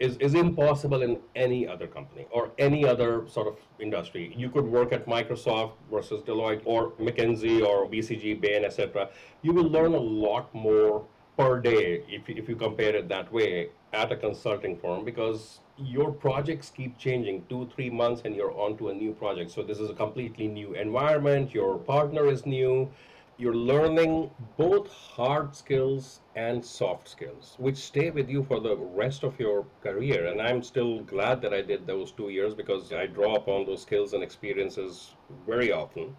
is, 0.00 0.16
is 0.18 0.34
impossible 0.34 1.02
in 1.02 1.18
any 1.34 1.66
other 1.66 1.86
company 1.86 2.26
or 2.30 2.50
any 2.58 2.86
other 2.86 3.26
sort 3.28 3.48
of 3.48 3.56
industry. 3.80 4.32
You 4.36 4.48
could 4.50 4.64
work 4.64 4.92
at 4.92 5.06
Microsoft 5.06 5.72
versus 5.90 6.22
Deloitte 6.22 6.62
or 6.64 6.92
McKinsey 6.92 7.64
or 7.64 7.88
BCG, 7.88 8.40
Bain, 8.40 8.64
etc. 8.64 9.08
You 9.42 9.52
will 9.52 9.68
learn 9.68 9.94
a 9.94 10.00
lot 10.00 10.52
more 10.54 11.04
per 11.36 11.60
day 11.60 12.02
if, 12.08 12.28
if 12.28 12.48
you 12.48 12.56
compare 12.56 12.94
it 12.96 13.08
that 13.08 13.32
way 13.32 13.70
at 13.92 14.12
a 14.12 14.16
consulting 14.16 14.76
firm 14.76 15.04
because 15.04 15.60
your 15.78 16.10
projects 16.10 16.70
keep 16.70 16.98
changing 16.98 17.44
two 17.48 17.70
three 17.74 17.88
months 17.88 18.22
and 18.24 18.34
you're 18.34 18.52
on 18.58 18.76
to 18.76 18.88
a 18.88 18.94
new 18.94 19.12
project 19.12 19.50
so 19.50 19.62
this 19.62 19.78
is 19.78 19.88
a 19.88 19.94
completely 19.94 20.48
new 20.48 20.74
environment 20.74 21.54
your 21.54 21.78
partner 21.78 22.26
is 22.26 22.44
new 22.44 22.90
you're 23.38 23.54
learning 23.54 24.28
both 24.56 24.92
hard 24.92 25.54
skills 25.54 26.20
and 26.34 26.64
soft 26.64 27.08
skills, 27.08 27.54
which 27.58 27.76
stay 27.76 28.10
with 28.10 28.28
you 28.28 28.42
for 28.42 28.58
the 28.58 28.76
rest 28.76 29.22
of 29.22 29.38
your 29.38 29.64
career. 29.80 30.26
And 30.26 30.42
I'm 30.42 30.60
still 30.60 31.00
glad 31.04 31.40
that 31.42 31.54
I 31.54 31.62
did 31.62 31.86
those 31.86 32.10
two 32.10 32.30
years 32.30 32.52
because 32.52 32.92
I 32.92 33.06
draw 33.06 33.36
upon 33.36 33.64
those 33.64 33.82
skills 33.82 34.12
and 34.12 34.24
experiences 34.24 35.14
very 35.46 35.70
often. 35.70 36.16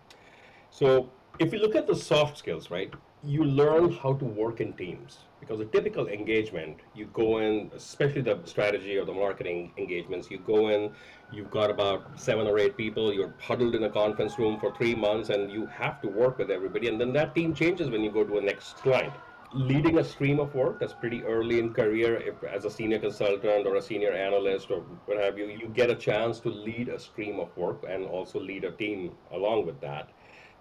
So, 0.72 1.10
if 1.40 1.52
you 1.52 1.60
look 1.60 1.76
at 1.76 1.88
the 1.88 1.96
soft 1.96 2.38
skills, 2.38 2.72
right, 2.72 2.94
you 3.22 3.44
learn 3.44 3.92
how 3.92 4.14
to 4.14 4.24
work 4.24 4.62
in 4.62 4.72
teams 4.74 5.26
because 5.42 5.60
a 5.60 5.66
typical 5.66 6.08
engagement 6.08 6.78
you 6.96 7.06
go 7.08 7.40
in 7.40 7.70
especially 7.76 8.22
the 8.22 8.40
strategy 8.46 8.98
or 8.98 9.04
the 9.04 9.14
marketing 9.14 9.74
engagements 9.78 10.32
you 10.32 10.38
go 10.38 10.70
in 10.70 10.90
you've 11.30 11.52
got 11.52 11.70
about 11.70 12.18
seven 12.18 12.48
or 12.48 12.58
eight 12.58 12.78
people 12.78 13.14
you're 13.14 13.34
huddled 13.42 13.76
in 13.76 13.84
a 13.84 13.90
conference 13.90 14.40
room 14.40 14.58
for 14.58 14.74
three 14.74 14.96
months 14.96 15.30
and 15.30 15.52
you 15.52 15.66
have 15.66 16.02
to 16.02 16.08
work 16.08 16.38
with 16.38 16.50
everybody 16.50 16.88
and 16.88 17.00
then 17.00 17.12
that 17.12 17.36
team 17.36 17.54
changes 17.54 17.90
when 17.90 18.02
you 18.02 18.10
go 18.12 18.24
to 18.24 18.38
a 18.38 18.42
next 18.42 18.78
client. 18.78 19.14
Leading 19.52 19.98
a 19.98 20.04
stream 20.04 20.40
of 20.40 20.54
work 20.54 20.80
that's 20.80 20.94
pretty 20.94 21.24
early 21.26 21.58
in 21.60 21.74
career 21.74 22.18
if, 22.18 22.44
as 22.44 22.66
a 22.66 22.70
senior 22.70 23.00
consultant 23.00 23.66
or 23.66 23.78
a 23.78 23.82
senior 23.82 24.14
analyst 24.14 24.70
or 24.70 24.82
what 25.08 25.18
have 25.18 25.38
you 25.38 25.48
you 25.48 25.68
get 25.70 25.90
a 25.90 25.96
chance 25.96 26.40
to 26.40 26.50
lead 26.50 26.88
a 26.88 27.00
stream 27.00 27.40
of 27.40 27.50
work 27.58 27.84
and 27.90 28.06
also 28.06 28.40
lead 28.40 28.64
a 28.64 28.72
team 28.72 29.12
along 29.32 29.66
with 29.66 29.82
that 29.82 30.10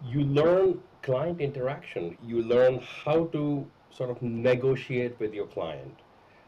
you 0.04 0.22
learn 0.22 0.80
client 1.02 1.40
interaction. 1.40 2.16
You 2.24 2.42
learn 2.42 2.80
how 3.04 3.26
to 3.26 3.66
sort 3.90 4.10
of 4.10 4.20
negotiate 4.22 5.18
with 5.18 5.32
your 5.34 5.46
client, 5.46 6.00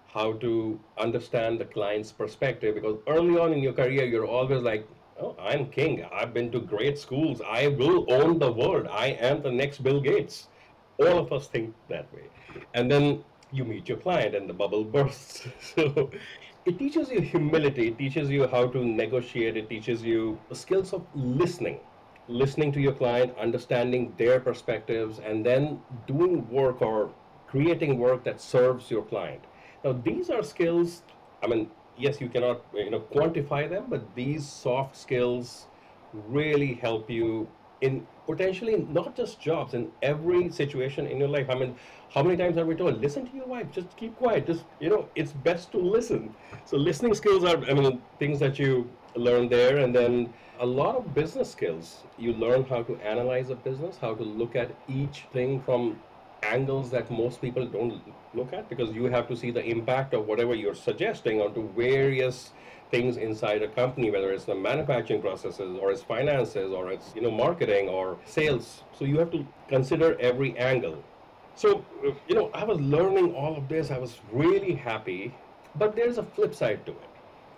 how 0.09 0.35
to 0.35 0.78
understand 0.99 1.61
the 1.61 1.64
client's 1.64 2.12
perspective. 2.12 2.75
Because 2.75 2.99
early 3.07 3.38
on 3.38 3.52
in 3.52 3.61
your 3.61 3.73
career, 3.73 4.04
you're 4.04 4.26
always 4.26 4.62
like, 4.62 4.87
oh, 5.21 5.37
I'm 5.40 5.66
king. 5.66 6.04
I've 6.12 6.35
been 6.35 6.50
to 6.52 6.61
great 6.61 6.99
schools. 6.99 7.40
I 7.47 7.69
will 7.69 8.07
own 8.12 8.38
the 8.38 8.52
world. 8.52 8.87
I 8.90 9.09
am 9.30 9.42
the 9.42 9.50
next 9.50 9.83
Bill 9.83 10.00
Gates. 10.00 10.49
All 10.99 11.19
of 11.19 11.33
us 11.33 11.49
think 11.49 11.75
that 11.88 12.12
way. 12.14 12.25
And 12.75 12.90
then 12.90 13.25
you 13.52 13.64
meet 13.64 13.88
your 13.88 13.99
client 13.99 14.35
and 14.35 14.49
the 14.49 14.52
bubble 14.52 14.85
bursts. 14.85 15.49
so 15.75 16.11
it 16.66 16.78
teaches 16.78 17.11
you 17.11 17.21
humility, 17.21 17.88
it 17.88 17.99
teaches 17.99 18.28
you 18.28 18.47
how 18.47 18.66
to 18.69 18.85
negotiate, 18.85 19.57
it 19.57 19.71
teaches 19.71 20.02
you 20.02 20.38
skills 20.52 20.92
of 20.92 21.07
listening 21.14 21.80
listening 22.30 22.72
to 22.72 22.80
your 22.80 22.92
client, 22.92 23.37
understanding 23.38 24.14
their 24.16 24.40
perspectives, 24.40 25.18
and 25.18 25.44
then 25.44 25.80
doing 26.06 26.49
work 26.50 26.80
or 26.80 27.10
creating 27.49 27.99
work 27.99 28.25
that 28.25 28.40
serves 28.40 28.90
your 28.90 29.02
client. 29.02 29.40
Now, 29.84 29.92
these 29.92 30.30
are 30.30 30.42
skills, 30.42 31.02
I 31.42 31.49
mean, 31.49 31.68
yes, 31.99 32.20
you 32.20 32.28
cannot 32.28 32.60
you 32.75 32.90
know 32.90 33.00
quantify 33.00 33.68
them, 33.68 33.87
but 33.88 34.02
these 34.14 34.46
soft 34.46 34.96
skills 34.96 35.66
really 36.28 36.75
help 36.75 37.10
you 37.10 37.49
in 37.80 38.06
potentially 38.26 38.87
not 38.92 39.16
just 39.16 39.40
jobs 39.40 39.75
in 39.75 39.90
every 40.02 40.50
situation 40.50 41.06
in 41.06 41.18
your 41.18 41.28
life. 41.28 41.49
I 41.50 41.54
mean, 41.54 41.75
how 42.14 42.22
many 42.22 42.37
times 42.37 42.56
are 42.58 42.64
we 42.64 42.75
told, 42.75 43.00
listen 43.00 43.26
to 43.26 43.37
your 43.37 43.46
wife, 43.46 43.70
just 43.72 43.96
keep 43.96 44.16
quiet, 44.16 44.46
just 44.46 44.64
you 44.78 44.88
know, 44.88 45.08
it's 45.14 45.32
best 45.32 45.72
to 45.72 45.78
listen. 45.78 46.34
So 46.64 46.76
listening 46.76 47.14
skills 47.14 47.44
are, 47.44 47.56
I 47.64 47.75
mean, 47.75 48.00
things 48.18 48.38
that 48.38 48.58
you 48.58 48.88
learn 49.16 49.49
there, 49.49 49.78
and 49.78 49.94
then 49.94 50.32
a 50.61 50.67
lot 50.67 50.95
of 50.95 51.14
business 51.14 51.50
skills. 51.50 52.02
You 52.19 52.35
learn 52.35 52.64
how 52.64 52.83
to 52.83 52.97
analyze 52.97 53.49
a 53.49 53.55
business, 53.55 53.97
how 53.99 54.14
to 54.14 54.23
look 54.23 54.55
at 54.55 54.71
each 54.88 55.25
thing 55.33 55.62
from 55.62 55.99
angles 56.43 56.90
that 56.90 57.11
most 57.11 57.40
people 57.40 57.67
don't 57.67 58.00
look 58.35 58.52
at 58.52 58.69
because 58.69 58.90
you 58.95 59.05
have 59.05 59.26
to 59.29 59.37
see 59.37 59.50
the 59.50 59.64
impact 59.64 60.14
of 60.14 60.26
whatever 60.26 60.55
you're 60.55 60.75
suggesting 60.75 61.40
onto 61.40 61.69
various 61.73 62.52
things 62.90 63.19
inside 63.19 63.62
a 63.62 63.69
company 63.69 64.11
whether 64.11 64.33
it's 64.33 64.47
the 64.47 64.55
manufacturing 64.55 65.21
processes 65.21 65.79
or 65.81 65.93
it's 65.93 66.02
finances 66.02 66.73
or 66.73 66.90
it's 66.90 67.12
you 67.14 67.23
know 67.23 67.31
marketing 67.31 67.88
or 67.88 68.19
sales. 68.25 68.85
So 68.99 69.05
you 69.07 69.19
have 69.19 69.31
to 69.33 69.47
consider 69.69 70.19
every 70.21 70.57
angle. 70.59 71.02
So 71.55 71.85
you 72.29 72.35
know 72.35 72.50
i 72.52 72.64
was 72.64 72.79
learning 72.81 73.35
all 73.35 73.57
of 73.57 73.67
this. 73.69 73.90
I 73.90 73.99
was 73.99 74.21
really 74.31 74.75
happy. 74.75 75.35
But 75.76 75.95
there's 75.95 76.19
a 76.19 76.25
flip 76.25 76.55
side 76.55 76.85
to 76.87 76.93
it. 76.93 77.11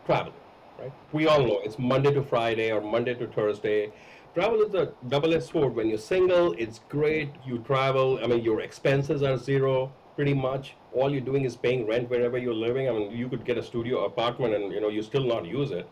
Travel 0.07 0.35
right 0.83 0.93
we 1.13 1.27
all 1.27 1.43
know 1.47 1.61
it's 1.65 1.79
monday 1.79 2.13
to 2.13 2.23
friday 2.23 2.71
or 2.71 2.81
monday 2.81 3.15
to 3.15 3.27
thursday 3.29 3.91
travel 4.35 4.63
is 4.63 4.75
a 4.75 4.93
double-edged 5.09 5.45
sword. 5.45 5.75
When 5.75 5.89
you're 5.89 5.99
single, 5.99 6.55
it's 6.55 6.81
great. 6.89 7.31
You 7.45 7.59
travel. 7.59 8.19
I 8.23 8.27
mean, 8.27 8.43
your 8.43 8.61
expenses 8.61 9.23
are 9.23 9.37
zero 9.37 9.93
pretty 10.17 10.35
much. 10.35 10.75
All 10.93 11.11
you're 11.11 11.21
doing 11.21 11.45
is 11.45 11.57
paying 11.57 11.87
rent 11.87 12.09
wherever 12.09 12.39
you're 12.39 12.55
living. 12.55 12.89
I 12.89 12.93
mean, 12.93 13.11
you 13.13 13.29
could 13.29 13.45
get 13.45 13.59
a 13.59 13.63
studio 13.63 14.05
apartment 14.05 14.55
and 14.55 14.73
you 14.73 14.81
know 14.81 14.89
you 14.89 15.03
still 15.03 15.25
not 15.25 15.45
use 15.45 15.71
it, 15.71 15.89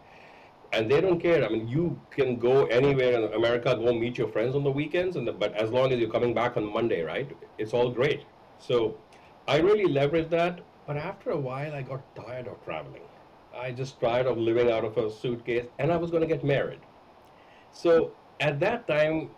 and 0.73 0.91
they 0.91 1.01
don't 1.01 1.21
care. 1.21 1.45
I 1.45 1.49
mean, 1.49 1.69
you 1.69 2.01
can 2.11 2.37
go 2.37 2.67
anywhere 2.67 3.13
in 3.13 3.33
America, 3.35 3.75
go 3.75 3.93
meet 3.93 4.19
your 4.19 4.29
friends 4.29 4.55
on 4.55 4.65
the 4.65 4.71
weekends, 4.71 5.17
and 5.17 5.27
the, 5.27 5.33
but 5.33 5.55
as 5.55 5.71
long 5.71 5.93
as 5.93 5.99
you're 5.99 6.11
coming 6.11 6.35
back 6.35 6.57
on 6.57 6.65
Monday, 6.73 7.03
right? 7.03 7.31
It's 7.59 7.73
all 7.73 7.91
great. 7.91 8.25
So, 8.59 8.97
I 9.49 9.59
really 9.59 9.93
leveraged 9.93 10.31
that. 10.31 10.61
But 10.87 10.97
after 10.97 11.31
a 11.31 11.39
while, 11.39 11.75
I 11.75 11.83
got 11.83 12.03
tired 12.15 12.47
of 12.47 12.63
traveling. 12.65 13.10
I 13.57 13.73
just 13.73 14.01
tired 14.01 14.27
of 14.27 14.39
living 14.39 14.71
out 14.71 14.85
of 14.85 14.97
a 14.97 15.11
suitcase, 15.11 15.67
and 15.79 15.93
I 15.93 15.97
was 15.97 16.11
going 16.11 16.23
to 16.23 16.27
get 16.27 16.45
married. 16.45 16.81
So 17.73 18.13
at 18.41 18.61
that 18.61 18.87
time, 18.89 19.31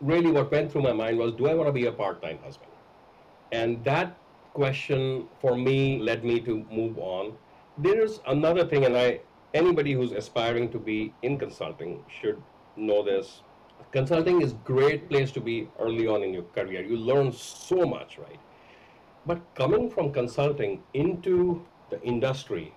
really 0.00 0.30
what 0.30 0.50
went 0.50 0.70
through 0.72 0.82
my 0.82 0.92
mind 0.92 1.18
was, 1.18 1.32
do 1.32 1.48
I 1.48 1.54
want 1.54 1.68
to 1.68 1.72
be 1.72 1.86
a 1.86 1.92
part-time 1.92 2.38
husband? 2.44 2.70
And 3.52 3.82
that 3.84 4.16
question 4.54 5.28
for 5.40 5.56
me 5.56 5.98
led 5.98 6.24
me 6.24 6.40
to 6.40 6.64
move 6.70 6.98
on. 6.98 7.34
There's 7.78 8.20
another 8.26 8.66
thing, 8.66 8.84
and 8.84 8.96
I 8.96 9.20
anybody 9.54 9.92
who's 9.92 10.12
aspiring 10.12 10.70
to 10.70 10.78
be 10.78 11.14
in 11.22 11.38
consulting 11.38 12.04
should 12.08 12.42
know 12.76 13.02
this. 13.02 13.42
Consulting 13.92 14.42
is 14.42 14.54
great 14.64 15.08
place 15.08 15.30
to 15.32 15.40
be 15.40 15.68
early 15.78 16.06
on 16.06 16.22
in 16.22 16.34
your 16.34 16.42
career. 16.54 16.82
You 16.82 16.96
learn 16.96 17.32
so 17.32 17.86
much, 17.86 18.18
right? 18.18 18.40
But 19.24 19.40
coming 19.54 19.90
from 19.90 20.12
consulting 20.12 20.82
into 20.94 21.64
the 21.90 22.00
industry 22.02 22.74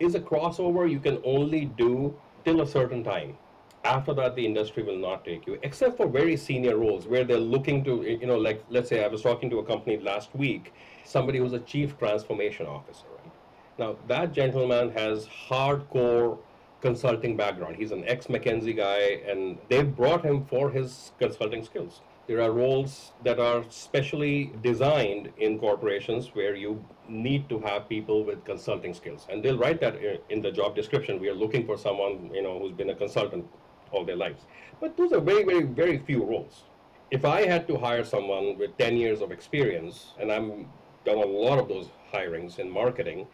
is 0.00 0.14
a 0.14 0.20
crossover 0.20 0.90
you 0.90 0.98
can 0.98 1.20
only 1.24 1.66
do 1.66 2.14
till 2.44 2.62
a 2.62 2.66
certain 2.66 3.04
time. 3.04 3.36
After 3.84 4.12
that 4.14 4.34
the 4.34 4.44
industry 4.44 4.82
will 4.82 4.98
not 4.98 5.24
take 5.24 5.46
you 5.46 5.58
except 5.62 5.96
for 5.96 6.06
very 6.06 6.36
senior 6.36 6.76
roles 6.76 7.06
where 7.06 7.24
they're 7.24 7.38
looking 7.38 7.84
to 7.84 8.02
you 8.02 8.26
know 8.26 8.36
like 8.36 8.62
let's 8.68 8.90
say 8.90 9.02
i 9.04 9.08
was 9.08 9.22
talking 9.22 9.48
to 9.48 9.58
a 9.58 9.64
company 9.64 9.96
last 9.98 10.34
week 10.34 10.74
somebody 11.04 11.38
who's 11.38 11.54
a 11.54 11.60
chief 11.60 11.96
transformation 11.98 12.66
officer 12.66 13.06
right? 13.16 13.32
Now 13.78 13.96
that 14.06 14.34
gentleman 14.34 14.90
has 14.90 15.26
hardcore 15.48 16.38
consulting 16.82 17.36
background. 17.36 17.76
He's 17.76 17.92
an 17.92 18.04
ex 18.06 18.26
mckinsey 18.26 18.76
guy 18.76 19.22
and 19.30 19.58
they 19.70 19.82
brought 19.82 20.24
him 20.24 20.44
for 20.44 20.70
his 20.70 21.12
consulting 21.18 21.64
skills 21.64 22.02
there 22.30 22.40
are 22.40 22.52
roles 22.52 23.10
that 23.24 23.40
are 23.40 23.64
specially 23.70 24.52
designed 24.62 25.32
in 25.38 25.58
corporations 25.58 26.28
where 26.32 26.54
you 26.54 26.72
need 27.08 27.48
to 27.48 27.58
have 27.58 27.88
people 27.88 28.22
with 28.24 28.44
consulting 28.44 28.94
skills 28.94 29.26
and 29.28 29.42
they'll 29.42 29.58
write 29.58 29.80
that 29.80 29.96
in 30.28 30.40
the 30.40 30.52
job 30.52 30.76
description 30.76 31.18
we 31.18 31.28
are 31.28 31.34
looking 31.34 31.66
for 31.66 31.76
someone 31.76 32.30
you 32.32 32.40
know 32.40 32.56
who's 32.60 32.70
been 32.70 32.90
a 32.90 32.94
consultant 32.94 33.44
all 33.90 34.04
their 34.04 34.14
lives. 34.14 34.42
But 34.80 34.96
those 34.96 35.12
are 35.12 35.20
very, 35.20 35.42
very, 35.42 35.64
very 35.64 35.98
few 35.98 36.22
roles. 36.22 36.62
If 37.10 37.24
I 37.24 37.46
had 37.46 37.66
to 37.66 37.76
hire 37.76 38.04
someone 38.04 38.56
with 38.56 38.78
10 38.78 38.96
years 38.96 39.20
of 39.22 39.32
experience, 39.32 40.12
and 40.20 40.30
I'm 40.30 40.68
done 41.04 41.18
a 41.18 41.26
lot 41.26 41.58
of 41.58 41.66
those 41.66 41.88
hirings 42.12 42.60
in 42.60 42.70
marketing, 42.70 43.26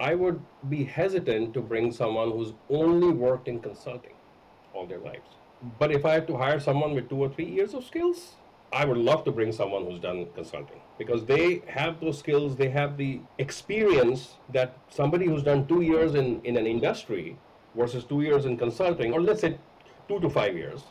I 0.00 0.16
would 0.16 0.40
be 0.68 0.82
hesitant 0.82 1.54
to 1.54 1.60
bring 1.60 1.92
someone 1.92 2.32
who's 2.32 2.54
only 2.68 3.10
worked 3.10 3.46
in 3.46 3.60
consulting 3.60 4.14
all 4.74 4.86
their 4.88 4.98
lives. 4.98 5.36
But 5.78 5.92
if 5.92 6.04
I 6.04 6.14
had 6.14 6.26
to 6.26 6.36
hire 6.36 6.58
someone 6.58 6.94
with 6.94 7.08
two 7.08 7.16
or 7.16 7.28
three 7.28 7.44
years 7.44 7.72
of 7.72 7.84
skills, 7.84 8.34
I 8.72 8.84
would 8.84 8.96
love 8.96 9.22
to 9.24 9.30
bring 9.30 9.52
someone 9.52 9.84
who's 9.84 10.00
done 10.00 10.26
consulting 10.34 10.80
because 10.98 11.24
they 11.24 11.62
have 11.66 12.00
those 12.00 12.18
skills, 12.18 12.56
they 12.56 12.70
have 12.70 12.96
the 12.96 13.20
experience 13.38 14.34
that 14.52 14.76
somebody 14.88 15.26
who's 15.26 15.42
done 15.42 15.66
two 15.66 15.82
years 15.82 16.14
in, 16.14 16.40
in 16.42 16.56
an 16.56 16.66
industry 16.66 17.36
versus 17.76 18.04
two 18.04 18.22
years 18.22 18.44
in 18.44 18.56
consulting, 18.56 19.12
or 19.12 19.20
let's 19.20 19.40
say 19.42 19.58
two 20.08 20.18
to 20.20 20.30
five 20.30 20.56
years, 20.56 20.84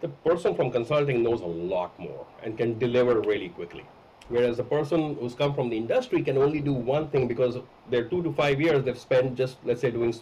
the 0.00 0.08
person 0.08 0.54
from 0.54 0.70
consulting 0.70 1.22
knows 1.22 1.40
a 1.40 1.46
lot 1.46 1.98
more 1.98 2.26
and 2.42 2.56
can 2.56 2.78
deliver 2.78 3.20
really 3.20 3.48
quickly. 3.50 3.84
Whereas 4.28 4.56
the 4.56 4.64
person 4.64 5.16
who's 5.16 5.34
come 5.34 5.54
from 5.54 5.68
the 5.68 5.76
industry 5.76 6.22
can 6.22 6.38
only 6.38 6.60
do 6.60 6.72
one 6.72 7.08
thing 7.08 7.28
because 7.28 7.58
their 7.90 8.04
two 8.04 8.22
to 8.22 8.32
five 8.32 8.60
years 8.60 8.84
they've 8.84 8.98
spent 8.98 9.34
just, 9.34 9.58
let's 9.64 9.82
say, 9.82 9.90
doing 9.90 10.14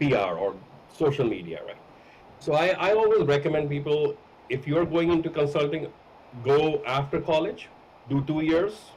PR 0.00 0.34
or 0.38 0.54
social 0.92 1.26
media, 1.26 1.60
right? 1.64 1.76
So 2.46 2.52
I, 2.52 2.68
I 2.78 2.92
always 2.92 3.22
recommend 3.26 3.68
people 3.68 4.16
if 4.48 4.68
you're 4.68 4.84
going 4.86 5.10
into 5.10 5.30
consulting, 5.30 5.88
go 6.44 6.80
after 6.86 7.20
college, 7.20 7.68
do 8.08 8.22
two 8.22 8.42
years, 8.42 8.92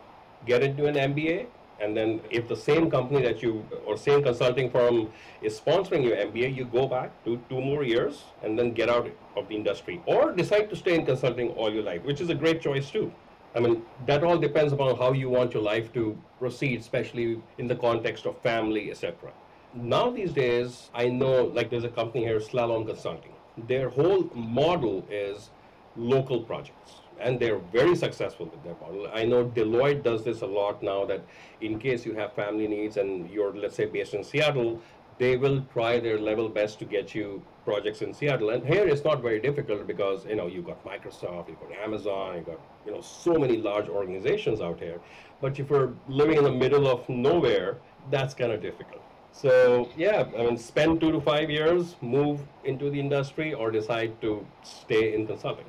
get 0.46 0.62
into 0.62 0.86
an 0.86 0.94
MBA, 0.94 1.48
and 1.82 1.98
then 1.98 2.22
if 2.30 2.48
the 2.48 2.56
same 2.56 2.92
company 2.92 3.24
that 3.24 3.42
you 3.42 3.66
or 3.88 3.98
same 3.98 4.22
consulting 4.22 4.70
firm 4.70 5.10
is 5.42 5.60
sponsoring 5.60 6.04
your 6.04 6.16
MBA, 6.16 6.56
you 6.56 6.66
go 6.66 6.86
back 6.88 7.10
do 7.26 7.42
two 7.50 7.60
more 7.60 7.84
years 7.84 8.22
and 8.44 8.60
then 8.60 8.72
get 8.72 8.88
out 8.88 9.10
of 9.36 9.48
the 9.48 9.56
industry 9.56 10.00
or 10.06 10.32
decide 10.32 10.70
to 10.70 10.76
stay 10.76 10.94
in 10.94 11.04
consulting 11.04 11.50
all 11.54 11.74
your 11.74 11.82
life, 11.82 12.04
which 12.04 12.22
is 12.22 12.30
a 12.30 12.36
great 12.36 12.62
choice 12.62 12.92
too. 12.92 13.12
I 13.56 13.62
mean, 13.62 13.82
that 14.06 14.24
all 14.24 14.38
depends 14.38 14.74
upon 14.74 14.96
how 14.96 15.14
you 15.14 15.28
want 15.28 15.56
your 15.56 15.64
life 15.64 15.92
to 15.94 16.16
proceed, 16.38 16.82
especially 16.82 17.42
in 17.58 17.66
the 17.66 17.76
context 17.76 18.28
of 18.28 18.40
family, 18.44 18.92
etc. 18.92 19.34
Now 19.74 20.12
these 20.12 20.34
days, 20.34 20.92
I 20.94 21.08
know 21.08 21.46
like 21.46 21.72
there's 21.72 21.84
a 21.84 21.90
company 21.90 22.26
here, 22.26 22.40
Slalom 22.40 22.86
Consulting. 22.86 23.34
Their 23.68 23.90
whole 23.90 24.30
model 24.34 25.06
is 25.10 25.50
local 25.96 26.42
projects 26.42 27.02
and 27.20 27.40
they're 27.40 27.60
very 27.60 27.96
successful 27.96 28.46
with 28.46 28.64
their 28.64 28.76
model. 28.76 29.10
I 29.14 29.26
know 29.26 29.46
Deloitte 29.46 30.04
does 30.04 30.24
this 30.24 30.42
a 30.42 30.46
lot 30.46 30.82
now 30.82 31.06
that 31.06 31.22
in 31.62 31.80
case 31.80 32.06
you 32.06 32.14
have 32.14 32.34
family 32.34 32.68
needs 32.68 32.98
and 32.98 33.30
you're, 33.30 33.54
let's 33.54 33.76
say, 33.76 33.86
based 33.86 34.14
in 34.14 34.24
Seattle, 34.24 34.82
they 35.18 35.36
will 35.36 35.62
try 35.74 36.00
their 36.00 36.18
level 36.18 36.48
best 36.48 36.80
to 36.80 36.86
get 36.86 37.14
you 37.14 37.44
projects 37.66 38.02
in 38.02 38.14
Seattle. 38.14 38.52
And 38.52 38.66
here 38.66 38.88
it's 38.88 39.04
not 39.04 39.22
very 39.22 39.40
difficult 39.42 39.86
because, 39.86 40.26
you 40.26 40.36
know, 40.36 40.48
you've 40.48 40.66
got 40.66 40.84
Microsoft, 40.86 41.50
you've 41.50 41.60
got 41.60 41.72
Amazon, 41.84 42.38
you've 42.38 42.46
got, 42.46 42.60
you 42.86 42.94
know, 42.94 43.02
so 43.02 43.34
many 43.34 43.58
large 43.58 43.90
organizations 43.90 44.62
out 44.62 44.80
here. 44.80 45.00
But 45.42 45.60
if 45.60 45.70
you're 45.70 45.94
living 46.08 46.38
in 46.38 46.46
the 46.46 46.52
middle 46.52 46.88
of 46.88 47.08
nowhere, 47.10 47.78
that's 48.10 48.34
kind 48.34 48.54
of 48.54 48.62
difficult. 48.62 49.04
So 49.42 49.88
yeah, 49.96 50.26
I 50.38 50.44
mean, 50.44 50.58
spend 50.58 51.00
two 51.00 51.14
to 51.14 51.22
five 51.22 51.50
years, 51.50 51.96
move 52.02 52.42
into 52.66 52.90
the 52.90 53.00
industry, 53.00 53.54
or 53.54 53.72
decide 53.72 54.20
to 54.20 54.46
stay 54.64 55.14
in 55.14 55.26
consulting. 55.26 55.64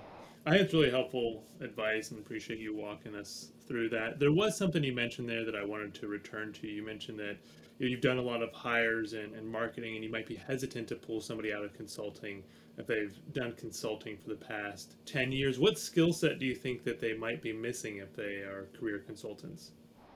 I 0.45 0.51
think 0.51 0.63
it's 0.63 0.75
really 0.75 0.91
helpful 0.91 1.45
advice 1.61 2.11
and 2.11 2.19
appreciate 2.19 2.59
you 2.59 2.75
walking 2.75 3.15
us 3.15 3.53
through 3.69 3.91
that. 3.91 4.19
There 4.19 4.33
was 4.33 4.59
something 4.59 4.83
you 4.83 4.93
mentioned 4.93 5.29
there 5.29 5.45
that 5.45 5.55
I 5.55 5.65
wanted 5.65 5.95
to 5.95 6.09
return 6.09 6.53
to. 6.55 6.67
You 6.67 6.85
mentioned 6.85 7.21
that 7.21 7.37
you've 7.79 8.01
done 8.01 8.19
a 8.19 8.23
lot 8.23 8.43
of 8.43 8.51
hires 8.53 9.13
and, 9.13 9.37
and 9.37 9.49
marketing, 9.49 9.95
and 9.95 10.03
you 10.03 10.11
might 10.11 10.27
be 10.27 10.35
hesitant 10.35 10.89
to 10.89 10.97
pull 10.97 11.21
somebody 11.21 11.53
out 11.53 11.63
of 11.65 11.73
consulting 11.73 12.43
if 12.77 12.89
they've 12.89 13.17
done 13.33 13.53
consulting 13.53 14.17
for 14.17 14.31
the 14.31 14.35
past 14.35 14.97
10 15.07 15.31
years. 15.31 15.61
What 15.61 15.79
skill 15.79 16.13
set 16.13 16.41
do 16.41 16.45
you 16.45 16.57
think 16.57 16.83
that 16.83 16.99
they 16.99 17.13
might 17.13 17.41
be 17.41 17.53
missing 17.53 17.99
if 17.99 18.17
they 18.17 18.43
are 18.43 18.67
career 18.77 18.99
consultants? 18.99 19.71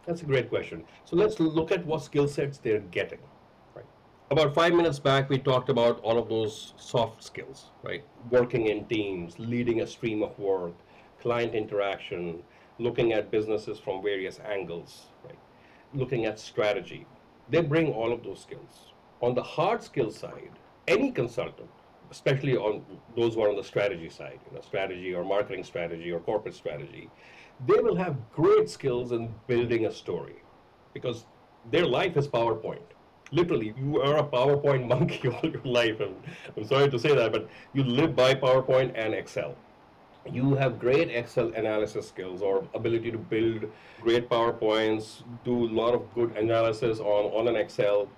That's 0.06 0.22
a 0.22 0.26
great 0.26 0.48
question. 0.48 0.82
So 1.04 1.14
let's 1.14 1.38
look 1.38 1.70
at 1.70 1.86
what 1.86 2.02
skill 2.02 2.26
sets 2.26 2.58
they're 2.58 2.80
getting. 2.80 3.20
About 4.30 4.54
five 4.54 4.72
minutes 4.72 4.98
back, 4.98 5.28
we 5.28 5.38
talked 5.38 5.68
about 5.68 6.00
all 6.00 6.18
of 6.18 6.30
those 6.30 6.72
soft 6.78 7.22
skills, 7.22 7.66
right? 7.82 8.02
Working 8.30 8.68
in 8.68 8.86
teams, 8.86 9.38
leading 9.38 9.82
a 9.82 9.86
stream 9.86 10.22
of 10.22 10.38
work, 10.38 10.72
client 11.20 11.54
interaction, 11.54 12.42
looking 12.78 13.12
at 13.12 13.30
businesses 13.30 13.78
from 13.78 14.02
various 14.02 14.40
angles, 14.40 15.08
right? 15.24 15.38
Looking 15.92 16.24
at 16.24 16.40
strategy. 16.40 17.06
They 17.50 17.60
bring 17.60 17.92
all 17.92 18.14
of 18.14 18.24
those 18.24 18.40
skills. 18.40 18.94
On 19.20 19.34
the 19.34 19.42
hard 19.42 19.82
skill 19.82 20.10
side, 20.10 20.52
any 20.88 21.12
consultant, 21.12 21.68
especially 22.10 22.56
on 22.56 22.82
those 23.14 23.34
who 23.34 23.42
are 23.42 23.50
on 23.50 23.56
the 23.56 23.62
strategy 23.62 24.08
side, 24.08 24.40
you 24.48 24.54
know, 24.54 24.62
strategy 24.62 25.12
or 25.14 25.22
marketing 25.22 25.64
strategy 25.64 26.10
or 26.10 26.18
corporate 26.18 26.54
strategy, 26.54 27.10
they 27.66 27.78
will 27.78 27.96
have 27.96 28.16
great 28.32 28.70
skills 28.70 29.12
in 29.12 29.34
building 29.48 29.84
a 29.84 29.92
story 29.92 30.36
because 30.94 31.26
their 31.70 31.84
life 31.84 32.16
is 32.16 32.26
PowerPoint 32.26 32.93
literally 33.34 33.74
you 33.76 34.00
are 34.00 34.18
a 34.18 34.22
PowerPoint 34.22 34.88
monkey 34.94 35.28
all 35.28 35.50
your 35.50 35.64
life. 35.64 36.00
And 36.00 36.14
I'm 36.56 36.66
sorry 36.66 36.90
to 36.90 36.98
say 36.98 37.14
that, 37.14 37.32
but 37.32 37.48
you 37.72 37.84
live 37.84 38.14
by 38.16 38.34
PowerPoint 38.34 38.92
and 38.94 39.14
Excel. 39.14 39.54
You 40.30 40.54
have 40.54 40.78
great 40.78 41.10
Excel 41.10 41.48
analysis 41.54 42.08
skills 42.08 42.40
or 42.40 42.66
ability 42.74 43.10
to 43.10 43.18
build 43.18 43.70
great 44.00 44.30
PowerPoints, 44.30 45.22
do 45.44 45.64
a 45.66 45.72
lot 45.80 45.94
of 45.94 46.02
good 46.14 46.36
analysis 46.36 46.98
on, 46.98 47.24
on 47.38 47.48
an 47.48 47.56
Excel. 47.56 48.08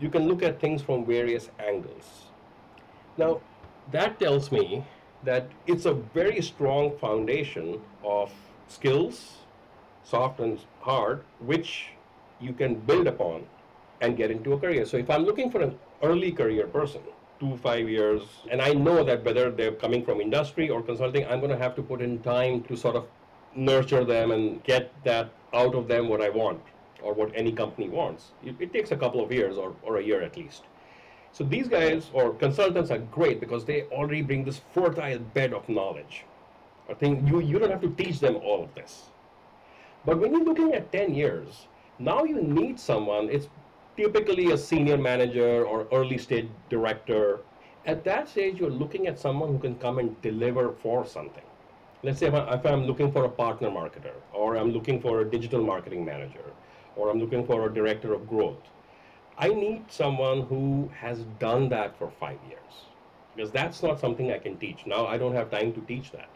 You 0.00 0.08
can 0.08 0.28
look 0.28 0.42
at 0.42 0.60
things 0.60 0.82
from 0.82 1.04
various 1.04 1.50
angles. 1.58 2.26
Now, 3.16 3.40
that 3.90 4.20
tells 4.20 4.52
me 4.52 4.84
that 5.24 5.48
it's 5.66 5.86
a 5.86 5.94
very 5.94 6.40
strong 6.42 6.96
foundation 6.98 7.80
of 8.04 8.30
skills, 8.68 9.38
soft 10.04 10.38
and 10.40 10.58
hard, 10.80 11.22
which 11.40 11.88
you 12.40 12.52
can 12.52 12.74
build 12.74 13.06
upon 13.06 13.44
and 14.00 14.16
get 14.16 14.30
into 14.30 14.52
a 14.52 14.58
career. 14.58 14.84
So 14.84 14.96
if 14.96 15.10
I'm 15.10 15.24
looking 15.24 15.50
for 15.50 15.60
an 15.62 15.78
early 16.02 16.32
career 16.32 16.66
person, 16.66 17.00
two, 17.40 17.56
five 17.58 17.88
years, 17.88 18.22
and 18.50 18.60
I 18.60 18.72
know 18.72 19.04
that 19.04 19.24
whether 19.24 19.50
they're 19.50 19.72
coming 19.72 20.04
from 20.04 20.20
industry 20.20 20.70
or 20.70 20.82
consulting, 20.82 21.26
I'm 21.26 21.40
going 21.40 21.50
to 21.50 21.58
have 21.58 21.74
to 21.76 21.82
put 21.82 22.00
in 22.00 22.20
time 22.22 22.62
to 22.64 22.76
sort 22.76 22.96
of 22.96 23.06
nurture 23.54 24.04
them 24.04 24.30
and 24.30 24.62
get 24.64 24.92
that 25.04 25.30
out 25.52 25.74
of 25.74 25.88
them 25.88 26.08
what 26.08 26.20
I 26.20 26.28
want 26.28 26.60
or 27.02 27.14
what 27.14 27.30
any 27.34 27.52
company 27.52 27.88
wants. 27.88 28.32
It, 28.44 28.56
it 28.60 28.72
takes 28.72 28.90
a 28.90 28.96
couple 28.96 29.22
of 29.22 29.32
years 29.32 29.56
or, 29.56 29.74
or 29.82 29.98
a 29.98 30.02
year 30.02 30.22
at 30.22 30.36
least. 30.36 30.64
So 31.32 31.44
these 31.44 31.68
guys 31.68 32.10
or 32.12 32.32
consultants 32.34 32.90
are 32.90 32.98
great 32.98 33.40
because 33.40 33.64
they 33.64 33.82
already 33.84 34.22
bring 34.22 34.44
this 34.44 34.60
fertile 34.72 35.18
bed 35.18 35.52
of 35.52 35.68
knowledge. 35.68 36.24
I 36.88 36.94
think 36.94 37.28
you, 37.28 37.40
you 37.40 37.58
don't 37.58 37.70
have 37.70 37.82
to 37.82 37.90
teach 37.90 38.20
them 38.20 38.36
all 38.36 38.62
of 38.64 38.74
this. 38.74 39.10
But 40.04 40.18
when 40.18 40.32
you're 40.32 40.44
looking 40.44 40.72
at 40.72 40.92
10 40.92 41.14
years, 41.14 41.66
now 41.98 42.24
you 42.24 42.40
need 42.40 42.78
someone, 42.78 43.28
it's 43.28 43.48
typically 43.96 44.52
a 44.52 44.58
senior 44.58 44.98
manager 44.98 45.64
or 45.64 45.88
early 45.92 46.18
stage 46.18 46.48
director. 46.68 47.40
At 47.86 48.04
that 48.04 48.28
stage, 48.28 48.60
you're 48.60 48.70
looking 48.70 49.06
at 49.06 49.18
someone 49.18 49.48
who 49.50 49.58
can 49.58 49.76
come 49.76 49.98
and 49.98 50.20
deliver 50.22 50.72
for 50.82 51.06
something. 51.06 51.44
Let's 52.02 52.18
say 52.18 52.26
if, 52.26 52.66
I'm 52.66 52.84
looking 52.84 53.10
for 53.10 53.24
a 53.24 53.28
partner 53.28 53.70
marketer, 53.70 54.12
or 54.32 54.56
I'm 54.56 54.70
looking 54.70 55.00
for 55.00 55.20
a 55.20 55.24
digital 55.24 55.62
marketing 55.64 56.04
manager, 56.04 56.52
or 56.94 57.10
I'm 57.10 57.18
looking 57.18 57.46
for 57.46 57.66
a 57.66 57.72
director 57.72 58.12
of 58.12 58.28
growth. 58.28 58.62
I 59.38 59.48
need 59.48 59.84
someone 59.88 60.42
who 60.42 60.90
has 60.98 61.20
done 61.38 61.68
that 61.70 61.98
for 61.98 62.10
five 62.20 62.38
years 62.48 62.86
because 63.34 63.50
that's 63.50 63.82
not 63.82 64.00
something 64.00 64.32
I 64.32 64.38
can 64.38 64.56
teach. 64.56 64.86
Now 64.86 65.06
I 65.06 65.18
don't 65.18 65.34
have 65.34 65.50
time 65.50 65.72
to 65.74 65.80
teach 65.82 66.10
that. 66.12 66.28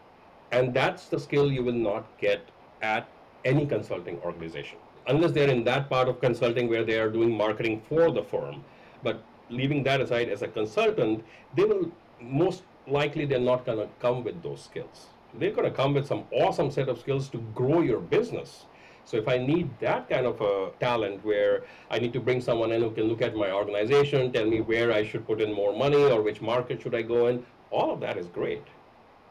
And 0.51 0.73
that's 0.73 1.07
the 1.07 1.19
skill 1.19 1.51
you 1.51 1.63
will 1.63 1.73
not 1.73 2.05
get 2.19 2.41
at 2.83 3.07
any 3.43 3.65
consulting 3.65 4.19
organization 4.19 4.77
unless 5.11 5.31
they're 5.33 5.49
in 5.49 5.63
that 5.65 5.89
part 5.89 6.07
of 6.07 6.19
consulting 6.21 6.69
where 6.69 6.85
they 6.89 6.97
are 7.03 7.09
doing 7.09 7.31
marketing 7.45 7.81
for 7.89 8.11
the 8.11 8.23
firm. 8.23 8.63
But 9.03 9.21
leaving 9.49 9.83
that 9.83 10.01
aside 10.01 10.29
as 10.29 10.41
a 10.41 10.47
consultant, 10.47 11.23
they 11.55 11.65
will 11.65 11.91
most 12.21 12.63
likely 12.87 13.25
they're 13.25 13.47
not 13.53 13.65
going 13.65 13.77
to 13.77 13.89
come 13.99 14.23
with 14.23 14.41
those 14.41 14.63
skills. 14.63 15.07
They're 15.39 15.51
going 15.51 15.69
to 15.69 15.75
come 15.81 15.93
with 15.93 16.07
some 16.07 16.23
awesome 16.31 16.71
set 16.71 16.87
of 16.89 16.99
skills 16.99 17.29
to 17.29 17.39
grow 17.55 17.81
your 17.81 17.99
business. 17.99 18.65
So 19.05 19.17
if 19.17 19.27
I 19.27 19.37
need 19.37 19.69
that 19.79 20.09
kind 20.09 20.25
of 20.25 20.39
a 20.41 20.71
talent 20.79 21.25
where 21.25 21.63
I 21.89 21.99
need 21.99 22.13
to 22.13 22.19
bring 22.19 22.39
someone 22.39 22.71
in 22.71 22.81
who 22.81 22.91
can 22.91 23.05
look 23.05 23.21
at 23.21 23.35
my 23.35 23.51
organization, 23.51 24.31
tell 24.31 24.45
me 24.45 24.61
where 24.61 24.91
I 24.91 25.03
should 25.05 25.25
put 25.25 25.41
in 25.41 25.53
more 25.53 25.73
money 25.75 26.03
or 26.03 26.21
which 26.21 26.41
market 26.41 26.81
should 26.81 26.95
I 26.95 27.01
go 27.01 27.27
in, 27.27 27.45
all 27.71 27.91
of 27.91 27.99
that 28.01 28.17
is 28.17 28.27
great. 28.27 28.63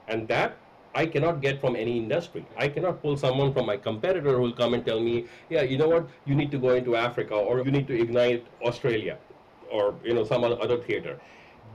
And 0.08 0.26
that 0.28 0.56
I 0.94 1.06
cannot 1.06 1.40
get 1.40 1.60
from 1.60 1.76
any 1.76 1.96
industry. 1.98 2.44
I 2.56 2.68
cannot 2.68 3.00
pull 3.00 3.16
someone 3.16 3.52
from 3.52 3.66
my 3.66 3.76
competitor 3.76 4.36
who 4.36 4.42
will 4.42 4.52
come 4.52 4.74
and 4.74 4.84
tell 4.84 5.00
me, 5.00 5.26
yeah, 5.48 5.62
you 5.62 5.78
know 5.78 5.88
what, 5.88 6.08
you 6.24 6.34
need 6.34 6.50
to 6.50 6.58
go 6.58 6.70
into 6.70 6.96
Africa 6.96 7.34
or 7.34 7.60
you 7.60 7.70
need 7.70 7.86
to 7.86 8.00
ignite 8.00 8.44
Australia 8.62 9.18
or 9.70 9.94
you 10.04 10.14
know 10.14 10.24
some 10.24 10.42
other 10.42 10.78
theater. 10.78 11.20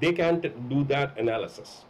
They 0.01 0.11
can't 0.11 0.69
do 0.69 0.83
that 0.85 1.17
analysis. 1.17 1.85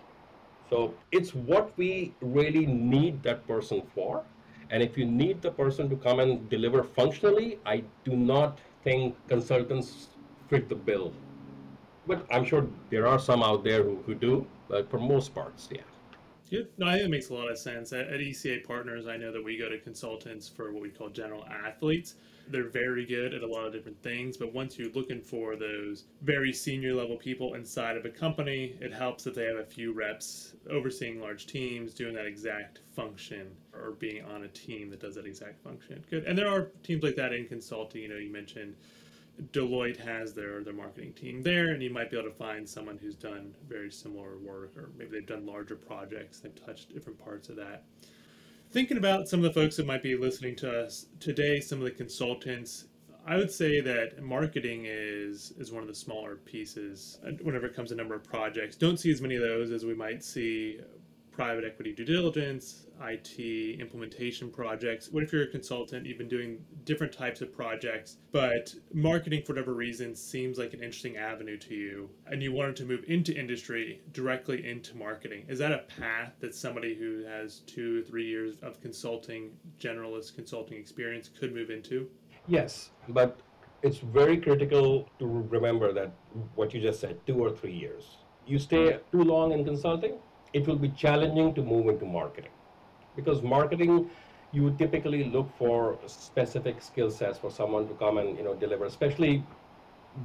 So 0.69 0.93
it's 1.11 1.33
what 1.33 1.75
we 1.77 2.13
really 2.21 2.65
need 2.65 3.23
that 3.23 3.47
person 3.47 3.81
for. 3.95 4.23
And 4.69 4.81
if 4.81 4.97
you 4.97 5.05
need 5.05 5.41
the 5.41 5.51
person 5.51 5.89
to 5.89 5.95
come 5.95 6.19
and 6.19 6.49
deliver 6.49 6.83
functionally, 6.83 7.59
I 7.65 7.83
do 8.03 8.15
not 8.15 8.59
think 8.83 9.15
consultants 9.27 10.09
fit 10.49 10.69
the 10.69 10.75
bill. 10.75 11.13
But 12.07 12.25
I'm 12.31 12.45
sure 12.45 12.67
there 12.91 13.07
are 13.07 13.19
some 13.19 13.41
out 13.41 13.63
there 13.63 13.83
who, 13.83 13.97
who 14.05 14.15
do, 14.15 14.45
but 14.67 14.89
for 14.89 14.99
most 14.99 15.33
parts, 15.33 15.69
yeah. 15.71 15.81
Good. 16.49 16.69
No, 16.77 16.85
I 16.87 16.93
think 16.93 17.05
it 17.05 17.09
makes 17.09 17.29
a 17.29 17.33
lot 17.33 17.49
of 17.49 17.57
sense. 17.57 17.91
At, 17.91 18.07
at 18.07 18.19
ECA 18.19 18.63
Partners, 18.63 19.07
I 19.07 19.17
know 19.17 19.31
that 19.31 19.43
we 19.43 19.57
go 19.57 19.67
to 19.67 19.79
consultants 19.79 20.47
for 20.47 20.71
what 20.71 20.81
we 20.81 20.89
call 20.89 21.09
general 21.09 21.43
athletes. 21.45 22.15
They're 22.47 22.69
very 22.69 23.05
good 23.05 23.33
at 23.33 23.41
a 23.41 23.47
lot 23.47 23.65
of 23.65 23.73
different 23.73 23.99
things, 24.03 24.37
but 24.37 24.53
once 24.53 24.77
you're 24.77 24.91
looking 24.91 25.19
for 25.19 25.55
those 25.55 26.03
very 26.21 26.53
senior 26.53 26.93
level 26.93 27.17
people 27.17 27.55
inside 27.55 27.97
of 27.97 28.05
a 28.05 28.09
company, 28.09 28.75
it 28.79 28.93
helps 28.93 29.23
that 29.23 29.33
they 29.33 29.45
have 29.45 29.57
a 29.57 29.65
few 29.65 29.93
reps 29.93 30.53
overseeing 30.69 31.19
large 31.19 31.47
teams, 31.47 31.95
doing 31.95 32.13
that 32.13 32.27
exact 32.27 32.81
function, 32.95 33.47
or 33.73 33.93
being 33.93 34.23
on 34.25 34.43
a 34.43 34.47
team 34.49 34.91
that 34.91 34.99
does 34.99 35.15
that 35.15 35.25
exact 35.25 35.63
function. 35.63 36.03
Good. 36.11 36.25
And 36.25 36.37
there 36.37 36.47
are 36.47 36.69
teams 36.83 37.01
like 37.01 37.15
that 37.15 37.33
in 37.33 37.47
consulting. 37.47 38.03
You 38.03 38.09
know, 38.09 38.17
you 38.17 38.31
mentioned 38.31 38.75
Deloitte 39.51 39.97
has 39.97 40.33
their 40.33 40.63
their 40.63 40.73
marketing 40.73 41.13
team 41.13 41.43
there, 41.43 41.71
and 41.71 41.83
you 41.83 41.89
might 41.89 42.09
be 42.09 42.17
able 42.17 42.29
to 42.29 42.35
find 42.35 42.67
someone 42.67 42.97
who's 42.97 43.15
done 43.15 43.53
very 43.67 43.91
similar 43.91 44.37
work, 44.37 44.77
or 44.77 44.91
maybe 44.97 45.11
they've 45.11 45.27
done 45.27 45.45
larger 45.45 45.75
projects, 45.75 46.39
they've 46.39 46.65
touched 46.65 46.93
different 46.93 47.19
parts 47.19 47.49
of 47.49 47.55
that. 47.57 47.83
Thinking 48.71 48.97
about 48.97 49.27
some 49.27 49.43
of 49.43 49.43
the 49.43 49.59
folks 49.59 49.75
that 49.77 49.85
might 49.85 50.03
be 50.03 50.15
listening 50.15 50.55
to 50.57 50.83
us 50.83 51.07
today, 51.19 51.59
some 51.59 51.79
of 51.79 51.85
the 51.85 51.91
consultants, 51.91 52.85
I 53.25 53.37
would 53.37 53.51
say 53.51 53.81
that 53.81 54.23
marketing 54.23 54.85
is 54.85 55.53
is 55.57 55.71
one 55.71 55.81
of 55.81 55.87
the 55.87 55.95
smaller 55.95 56.35
pieces 56.37 57.19
whenever 57.41 57.65
it 57.65 57.75
comes 57.75 57.89
to 57.89 57.95
number 57.95 58.15
of 58.15 58.23
projects. 58.23 58.75
Don't 58.75 58.99
see 58.99 59.11
as 59.11 59.21
many 59.21 59.35
of 59.35 59.41
those 59.41 59.71
as 59.71 59.83
we 59.83 59.95
might 59.95 60.23
see 60.23 60.79
private 61.35 61.65
equity 61.65 61.91
due 61.93 62.05
diligence, 62.05 62.87
IT 63.01 63.79
implementation 63.79 64.49
projects. 64.49 65.09
What 65.11 65.23
if 65.23 65.33
you're 65.33 65.43
a 65.43 65.47
consultant, 65.47 66.05
you've 66.05 66.17
been 66.17 66.29
doing 66.29 66.63
different 66.85 67.11
types 67.11 67.41
of 67.41 67.53
projects, 67.53 68.17
but 68.31 68.73
marketing, 68.93 69.43
for 69.43 69.53
whatever 69.53 69.73
reason, 69.73 70.15
seems 70.15 70.57
like 70.57 70.73
an 70.73 70.79
interesting 70.79 71.17
avenue 71.17 71.57
to 71.57 71.73
you, 71.73 72.09
and 72.27 72.41
you 72.41 72.53
wanted 72.53 72.77
to 72.77 72.85
move 72.85 73.03
into 73.07 73.37
industry 73.37 74.01
directly 74.13 74.67
into 74.67 74.95
marketing? 74.95 75.45
Is 75.49 75.59
that 75.59 75.73
a 75.73 75.83
path 75.99 76.33
that 76.39 76.55
somebody 76.55 76.95
who 76.95 77.25
has 77.25 77.59
two, 77.67 78.03
three 78.03 78.25
years 78.25 78.55
of 78.61 78.79
consulting, 78.81 79.51
generalist 79.77 80.35
consulting 80.35 80.77
experience 80.77 81.29
could 81.37 81.53
move 81.53 81.69
into? 81.69 82.07
Yes, 82.47 82.91
but 83.09 83.39
it's 83.81 83.97
very 83.97 84.37
critical 84.37 85.09
to 85.19 85.27
remember 85.27 85.91
that 85.91 86.13
what 86.55 86.73
you 86.73 86.81
just 86.81 87.01
said, 87.01 87.19
two 87.27 87.43
or 87.43 87.51
three 87.51 87.73
years. 87.73 88.19
You 88.47 88.57
stay 88.57 88.77
mm-hmm. 88.77 89.17
too 89.17 89.23
long 89.23 89.51
in 89.51 89.65
consulting, 89.65 90.19
it 90.55 90.67
will 90.67 90.81
be 90.87 90.89
challenging 91.03 91.53
to 91.55 91.61
move 91.61 91.87
into 91.93 92.05
marketing. 92.05 92.55
Because 93.15 93.41
marketing 93.41 94.09
you 94.55 94.73
typically 94.77 95.25
look 95.35 95.49
for 95.57 95.97
specific 96.07 96.81
skill 96.81 97.11
sets 97.11 97.37
for 97.37 97.51
someone 97.51 97.87
to 97.87 97.93
come 97.95 98.17
and 98.19 98.37
you 98.37 98.43
know 98.43 98.53
deliver 98.53 98.85
especially 98.85 99.33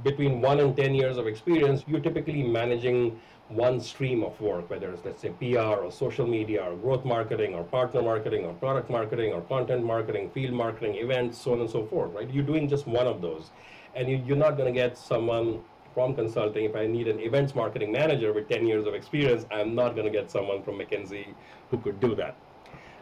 between 0.05 0.39
one 0.41 0.61
and 0.61 0.77
10 0.77 0.93
years 0.99 1.17
of 1.17 1.27
experience 1.31 1.83
you're 1.87 2.05
typically 2.05 2.43
managing 2.43 3.19
one 3.49 3.81
stream 3.87 4.23
of 4.23 4.39
work 4.39 4.69
whether 4.69 4.91
it's 4.93 5.03
let's 5.07 5.21
say 5.23 5.31
pr 5.41 5.73
or 5.85 5.91
social 5.91 6.27
media 6.35 6.61
or 6.67 6.77
growth 6.85 7.03
marketing 7.03 7.53
or 7.55 7.63
partner 7.75 8.01
marketing 8.01 8.45
or 8.45 8.53
product 8.53 8.89
marketing 8.89 9.33
or 9.33 9.41
content 9.55 9.83
marketing 9.83 10.29
field 10.37 10.53
marketing 10.53 10.95
events 10.95 11.37
so 11.37 11.51
on 11.53 11.59
and 11.59 11.69
so 11.69 11.85
forth 11.87 12.13
right? 12.13 12.29
You're 12.29 12.49
doing 12.53 12.69
just 12.69 12.87
one 12.87 13.07
of 13.07 13.21
those. 13.21 13.51
And 13.95 14.09
you, 14.09 14.23
you're 14.25 14.37
not 14.37 14.55
going 14.55 14.73
to 14.73 14.79
get 14.83 14.97
someone 14.97 15.61
from 15.93 16.15
consulting 16.15 16.65
if 16.65 16.75
i 16.75 16.85
need 16.85 17.07
an 17.07 17.19
events 17.19 17.55
marketing 17.55 17.91
manager 17.91 18.33
with 18.33 18.47
10 18.49 18.67
years 18.67 18.85
of 18.85 18.93
experience 18.93 19.45
i'm 19.51 19.75
not 19.75 19.95
going 19.95 20.05
to 20.05 20.11
get 20.19 20.31
someone 20.31 20.63
from 20.63 20.79
mckinsey 20.79 21.25
who 21.69 21.77
could 21.77 21.99
do 21.99 22.15
that 22.15 22.35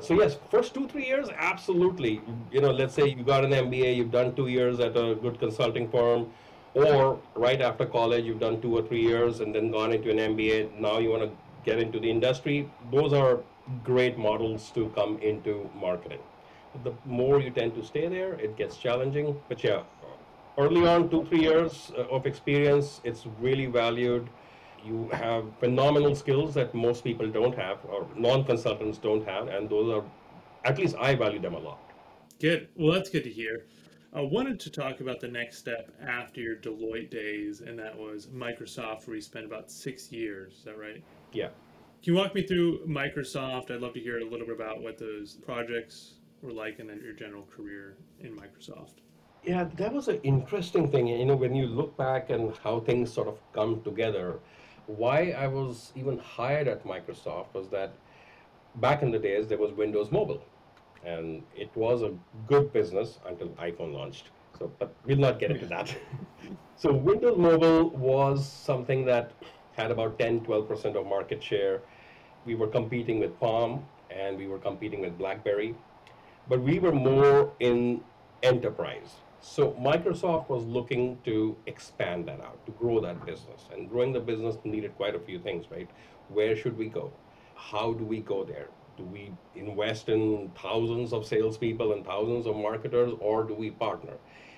so 0.02 0.14
yes, 0.14 0.38
first 0.50 0.74
two 0.74 0.88
three 0.88 1.06
years, 1.06 1.28
absolutely. 1.36 2.22
You 2.52 2.62
know, 2.62 2.72
let's 2.72 2.94
say 2.94 3.10
you 3.10 3.22
got 3.22 3.44
an 3.44 3.52
MBA, 3.52 3.98
you've 3.98 4.12
done 4.12 4.34
two 4.34 4.48
years 4.48 4.80
at 4.80 4.96
a 4.96 5.16
good 5.16 5.40
consulting 5.40 5.90
firm, 5.90 6.32
or 6.74 7.20
right 7.36 7.62
after 7.62 7.86
college 7.86 8.24
you've 8.26 8.40
done 8.40 8.62
two 8.62 8.78
or 8.78 8.82
three 8.82 9.02
years 9.02 9.42
and 9.42 9.54
then 9.54 9.72
gone 9.72 9.92
into 9.92 10.10
an 10.10 10.18
MBA. 10.18 10.80
Now 10.80 11.00
you 11.00 11.10
want 11.10 11.24
to 11.24 11.32
get 11.66 11.80
into 11.80 12.00
the 12.00 12.10
industry. 12.10 12.70
Those 12.92 13.12
are 13.14 13.40
great 13.84 14.18
models 14.18 14.72
to 14.72 14.90
come 14.96 15.18
into 15.20 15.70
marketing. 15.76 16.20
The 16.84 16.94
more 17.06 17.42
you 17.42 17.50
tend 17.50 17.76
to 17.76 17.84
stay 17.84 18.08
there, 18.08 18.34
it 18.34 18.56
gets 18.56 18.78
challenging. 18.78 19.36
But 19.50 19.64
yeah, 19.64 19.84
early 20.58 20.86
on, 20.88 21.10
two 21.10 21.26
three 21.26 21.42
years 21.42 21.92
uh, 21.98 22.16
of 22.16 22.26
experience, 22.26 23.02
it's 23.04 23.26
really 23.40 23.66
valued. 23.66 24.30
You 24.86 25.10
have 25.12 25.46
phenomenal 25.60 26.16
skills 26.16 26.54
that 26.54 26.74
most 26.74 27.04
people 27.04 27.30
don't 27.30 27.56
have 27.56 27.80
or 27.86 28.08
non-consultants 28.16 28.98
don't 28.98 29.26
have 29.28 29.48
and 29.50 29.70
those 29.70 29.94
are 29.94 30.04
at 30.64 30.78
least 30.78 30.96
i 31.00 31.16
value 31.16 31.40
them 31.40 31.54
a 31.54 31.60
lot. 31.60 31.80
Good. 32.40 32.70
Well 32.76 32.94
that's 32.94 33.10
good 33.10 33.24
to 33.26 33.30
hear. 33.30 33.66
I 34.14 34.22
wanted 34.22 34.60
to 34.62 34.70
talk 34.72 35.02
about 35.02 35.20
the 35.20 35.28
next 35.28 35.58
step 35.58 35.92
after 36.02 36.42
your 36.42 36.56
deloitte 36.56 37.12
days 37.12 37.62
and 37.62 37.78
that 37.78 37.98
was 37.98 38.28
microsoft 38.28 39.06
where 39.08 39.16
you 39.16 39.22
spent 39.22 39.46
about 39.46 39.70
six 39.70 40.12
years. 40.12 40.54
Is 40.54 40.64
that 40.64 40.78
right? 40.78 41.04
Yeah. 41.34 41.50
Can 42.02 42.14
you 42.14 42.16
walk 42.16 42.34
me 42.34 42.44
through 42.44 42.86
microsoft? 42.88 43.72
I'd 43.72 43.82
love 43.82 43.94
to 43.94 44.00
hear 44.00 44.20
a 44.20 44.24
little 44.24 44.48
bit 44.48 44.56
about 44.56 44.82
what 44.82 44.98
those 44.98 45.34
projects 45.34 46.14
were 46.42 46.54
like 46.54 46.80
and 46.80 46.90
then 46.90 47.02
your 47.04 47.14
general 47.14 47.44
career 47.54 47.98
in 48.22 48.36
microsoft 48.36 49.02
Yeah, 49.44 49.66
that 49.78 49.94
was 49.94 50.08
an 50.10 50.20
interesting 50.24 50.92
thing. 50.92 51.08
You 51.08 51.26
know, 51.26 51.36
when 51.36 51.56
you 51.56 51.68
look 51.68 51.96
back 51.96 52.30
and 52.30 52.56
how 52.58 52.82
things 52.82 53.12
sort 53.12 53.28
of 53.28 53.38
come 53.54 53.82
together, 53.84 54.40
why 54.88 55.32
I 55.32 55.48
was 55.48 55.94
even 55.96 56.18
hired 56.20 56.68
at 56.68 56.84
Microsoft 56.84 57.54
was 57.54 57.70
that 57.70 57.94
back 58.76 59.02
in 59.02 59.12
the 59.12 59.20
days 59.20 59.48
there 59.48 59.58
was 59.58 59.72
Windows 59.72 60.12
Mobile, 60.12 60.42
and 61.06 61.44
it 61.56 61.70
was 61.76 62.02
a 62.02 62.14
good 62.48 62.74
business 62.74 63.20
until 63.26 63.48
iPhone 63.50 63.94
launched. 63.94 64.30
So, 64.58 64.72
but 64.78 64.94
we'll 65.06 65.18
not 65.18 65.40
get 65.40 65.52
into 65.52 65.68
that. 65.68 65.96
so, 66.76 66.92
Windows 66.92 67.38
Mobile 67.38 67.92
was 67.92 68.46
something 68.46 69.06
that 69.06 69.32
had 69.78 69.92
about 69.92 70.20
10 70.20 70.42
12% 70.42 70.96
of 70.96 71.06
market 71.06 71.42
share. 71.42 71.82
We 72.46 72.56
were 72.56 72.68
competing 72.68 73.20
with 73.20 73.40
Palm 73.40 73.86
and 74.10 74.38
we 74.38 74.48
were 74.48 74.60
competing 74.60 75.02
with 75.02 75.18
BlackBerry, 75.18 75.76
but 76.50 76.60
we 76.60 76.80
were 76.80 76.92
more 76.92 77.54
in 77.60 78.02
enterprise. 78.44 79.16
So 79.42 79.72
Microsoft 79.72 80.50
was 80.50 80.64
looking 80.66 81.18
to 81.24 81.56
expand 81.66 82.28
that 82.28 82.42
out, 82.42 82.66
to 82.66 82.72
grow 82.74 83.00
that 83.00 83.26
business. 83.26 83.70
And 83.74 83.90
growing 83.90 84.12
the 84.12 84.20
business 84.20 84.58
needed 84.64 84.96
quite 84.98 85.16
a 85.16 85.20
few 85.20 85.40
things, 85.40 85.66
right? 85.72 85.90
Where 86.34 86.56
should 86.56 86.78
we 86.78 86.90
go? 86.90 87.12
How 87.56 87.94
do 87.94 88.04
we 88.04 88.20
go 88.20 88.44
there? 88.44 88.68
Do 88.98 89.04
we 89.06 89.32
invest 89.56 90.10
in 90.10 90.52
thousands 90.62 91.14
of 91.14 91.26
salespeople 91.26 91.94
and 91.94 92.06
thousands 92.06 92.48
of 92.48 92.56
marketers, 92.58 93.14
or 93.22 93.44
do 93.44 93.54
we 93.54 93.72
partner? 93.72 94.14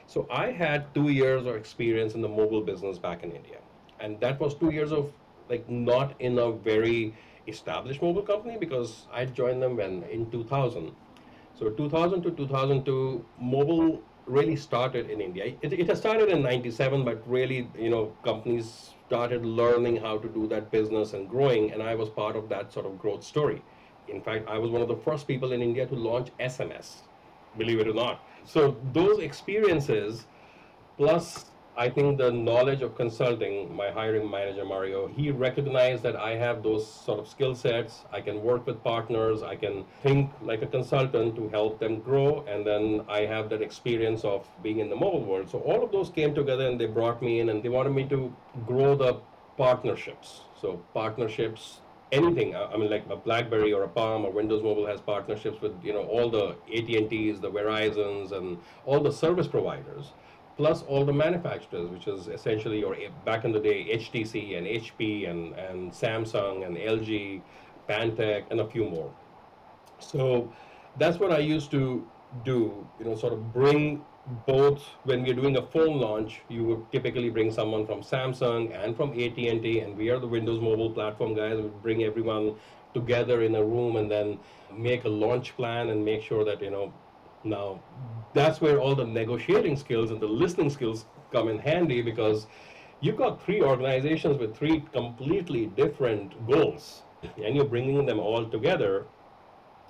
So 0.08 0.28
I 0.32 0.52
had 0.52 0.94
two 0.96 1.10
years 1.10 1.46
of 1.46 1.56
experience 1.56 2.15
in 2.15 2.22
the 2.22 2.28
mobile 2.28 2.62
business 2.62 2.98
back 2.98 3.24
in 3.24 3.32
India. 3.32 3.60
And 4.00 4.20
that 4.20 4.39
was 4.39 4.56
two 4.56 4.72
years 4.72 4.91
of 4.91 5.12
like 5.48 5.70
not 5.70 6.20
in 6.20 6.39
a 6.39 6.52
very 6.52 7.13
established 7.48 8.02
mobile 8.02 8.24
company 8.24 8.58
because 8.58 9.08
I 9.13 9.26
joined 9.26 9.62
them 9.62 9.76
when 9.76 10.04
in 10.04 10.30
2000. 10.32 10.91
So 11.54 11.70
2000 11.70 12.24
to 12.24 12.32
2002, 12.32 13.26
mobile 13.39 14.02
really 14.25 14.55
started 14.55 15.10
in 15.10 15.21
India. 15.21 15.55
It, 15.62 15.73
it 15.73 15.88
has 15.88 15.97
started 15.97 16.29
in 16.29 16.41
97, 16.41 17.03
but 17.03 17.21
really, 17.27 17.69
you 17.77 17.89
know, 17.89 18.13
companies 18.23 18.91
started 19.07 19.45
learning 19.45 19.97
how 19.97 20.17
to 20.17 20.27
do 20.29 20.47
that 20.47 20.71
business 20.71 21.13
and 21.13 21.29
growing, 21.29 21.71
and 21.71 21.84
I 21.84 21.95
was 21.95 22.10
part 22.10 22.36
of 22.36 22.49
that 22.49 22.71
sort 22.71 22.86
of 22.86 22.97
growth 22.99 23.23
story. 23.23 23.62
In 24.07 24.21
fact, 24.21 24.47
I 24.47 24.57
was 24.57 24.71
one 24.71 24.81
of 24.81 24.88
the 24.88 24.95
first 24.95 25.27
people 25.27 25.51
in 25.51 25.62
India 25.62 25.86
to 25.86 25.95
launch 25.95 26.29
SMS, 26.39 27.01
believe 27.57 27.79
it 27.79 27.88
or 27.88 27.93
not. 27.93 28.23
So 28.45 28.77
those 28.93 29.19
experiences, 29.19 30.25
plus 30.97 31.50
I 31.77 31.89
think 31.89 32.17
the 32.17 32.31
knowledge 32.31 32.81
of 32.81 32.95
consulting, 32.95 33.73
my 33.73 33.91
hiring 33.91 34.29
manager 34.29 34.65
Mario, 34.65 35.07
he 35.07 35.31
recognized 35.31 36.03
that 36.03 36.17
I 36.17 36.31
have 36.36 36.63
those 36.63 36.86
sort 36.86 37.19
of 37.19 37.29
skill 37.29 37.55
sets. 37.55 38.03
I 38.12 38.19
can 38.19 38.43
work 38.43 38.65
with 38.65 38.84
partners. 38.84 39.41
I 39.41 39.55
can 39.55 39.86
think 40.03 40.31
like 40.41 40.62
a 40.62 40.67
consultant 40.67 41.36
to 41.38 41.47
help 41.47 41.79
them 41.79 42.01
grow. 42.01 42.43
And 42.45 42.67
then 42.67 43.05
I 43.07 43.21
have 43.21 43.49
that 43.51 43.62
experience 43.62 44.25
of 44.25 44.45
being 44.62 44.79
in 44.79 44.89
the 44.89 44.97
mobile 44.97 45.23
world. 45.23 45.49
So 45.49 45.60
all 45.60 45.81
of 45.81 45.93
those 45.93 46.10
came 46.10 46.36
together 46.36 46.67
and 46.67 46.79
they 46.79 46.88
brought 46.88 47.21
me 47.21 47.39
in 47.39 47.47
and 47.49 47.63
they 47.63 47.69
wanted 47.69 47.91
me 47.91 48.03
to 48.10 48.34
grow 48.65 48.95
the 48.95 49.21
partnerships. 49.57 50.41
So 50.60 50.81
partnerships, 50.93 51.79
anything. 52.12 52.53
I 52.53 52.75
mean, 52.75 52.89
like 52.89 53.05
a 53.10 53.15
BlackBerry 53.15 53.71
or 53.71 53.84
a 53.84 53.88
Palm 53.88 54.25
or 54.25 54.31
Windows 54.31 54.62
Mobile 54.62 54.88
has 54.88 54.99
partnerships 54.99 55.62
with 55.62 55.73
you 55.81 55.93
know 55.93 56.03
all 56.03 56.29
the 56.29 56.49
AT&Ts, 56.75 57.39
the 57.39 57.49
Verizons, 57.49 58.34
and 58.34 58.57
all 58.86 58.99
the 58.99 59.12
service 59.12 59.47
providers 59.47 60.12
plus 60.57 60.83
all 60.83 61.05
the 61.05 61.13
manufacturers, 61.13 61.89
which 61.89 62.07
is 62.07 62.27
essentially 62.27 62.79
your 62.79 62.95
eh, 62.95 63.09
back 63.25 63.45
in 63.45 63.51
the 63.51 63.59
day 63.59 63.97
HTC 63.97 64.57
and 64.57 64.67
HP 64.67 65.29
and, 65.29 65.53
and 65.55 65.91
Samsung 65.91 66.65
and 66.65 66.77
LG, 66.77 67.41
Pantech, 67.89 68.43
and 68.51 68.59
a 68.59 68.67
few 68.67 68.85
more. 68.85 69.11
So 69.99 70.51
that's 70.97 71.19
what 71.19 71.31
I 71.31 71.39
used 71.39 71.71
to 71.71 72.05
do, 72.43 72.87
you 72.99 73.05
know, 73.05 73.15
sort 73.15 73.33
of 73.33 73.53
bring 73.53 74.03
both 74.45 74.83
when 75.03 75.23
we're 75.23 75.33
doing 75.33 75.57
a 75.57 75.61
phone 75.61 75.99
launch, 75.99 76.41
you 76.47 76.63
would 76.63 76.91
typically 76.91 77.29
bring 77.29 77.51
someone 77.51 77.85
from 77.85 78.01
Samsung 78.01 78.71
and 78.73 78.95
from 78.95 79.11
AT&T, 79.11 79.79
and 79.79 79.97
we 79.97 80.09
are 80.09 80.19
the 80.19 80.27
Windows 80.27 80.61
Mobile 80.61 80.91
platform 80.91 81.33
guys. 81.35 81.57
We 81.59 81.69
bring 81.81 82.03
everyone 82.03 82.55
together 82.93 83.41
in 83.41 83.55
a 83.55 83.63
room 83.63 83.95
and 83.95 84.11
then 84.11 84.37
make 84.75 85.05
a 85.05 85.09
launch 85.09 85.55
plan 85.55 85.89
and 85.89 86.03
make 86.03 86.21
sure 86.21 86.43
that 86.45 86.61
you 86.61 86.69
know 86.69 86.93
now, 87.43 87.80
that's 88.34 88.62
where 88.62 88.80
all 88.80 88.95
the 88.95 89.06
negotiating 89.06 89.75
skills 89.75 90.12
and 90.12 90.21
the 90.21 90.27
listening 90.27 90.69
skills 90.69 91.06
come 91.32 91.47
in 91.49 91.58
handy 91.58 92.01
because 92.01 92.45
you've 92.99 93.17
got 93.17 93.41
three 93.43 93.62
organizations 93.62 94.38
with 94.38 94.56
three 94.56 94.82
completely 94.93 95.65
different 95.65 96.45
goals, 96.45 97.01
and 97.43 97.56
you're 97.56 97.65
bringing 97.65 98.06
them 98.06 98.19
all 98.19 98.45
together. 98.45 99.06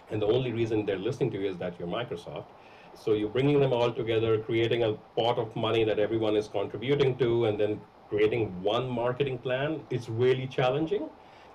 And 0.10 0.22
the 0.22 0.28
only 0.28 0.52
reason 0.52 0.86
they're 0.86 0.98
listening 0.98 1.32
to 1.32 1.42
you 1.42 1.50
is 1.50 1.58
that 1.58 1.78
you're 1.78 1.88
Microsoft. 1.88 2.46
So 2.94 3.14
you're 3.14 3.30
bringing 3.30 3.60
them 3.60 3.74
all 3.74 3.92
together, 3.92 4.38
creating 4.40 4.84
a 4.84 4.94
pot 5.18 5.38
of 5.38 5.56
money 5.56 5.84
that 5.84 6.00
everyone 6.00 6.36
is 6.36 6.48
contributing 6.48 7.18
to, 7.18 7.46
and 7.46 7.60
then 7.60 7.80
creating 8.10 8.62
one 8.62 8.90
marketing 8.90 9.38
plan. 9.40 9.82
It's 9.90 10.10
really 10.10 10.48
challenging. 10.48 11.10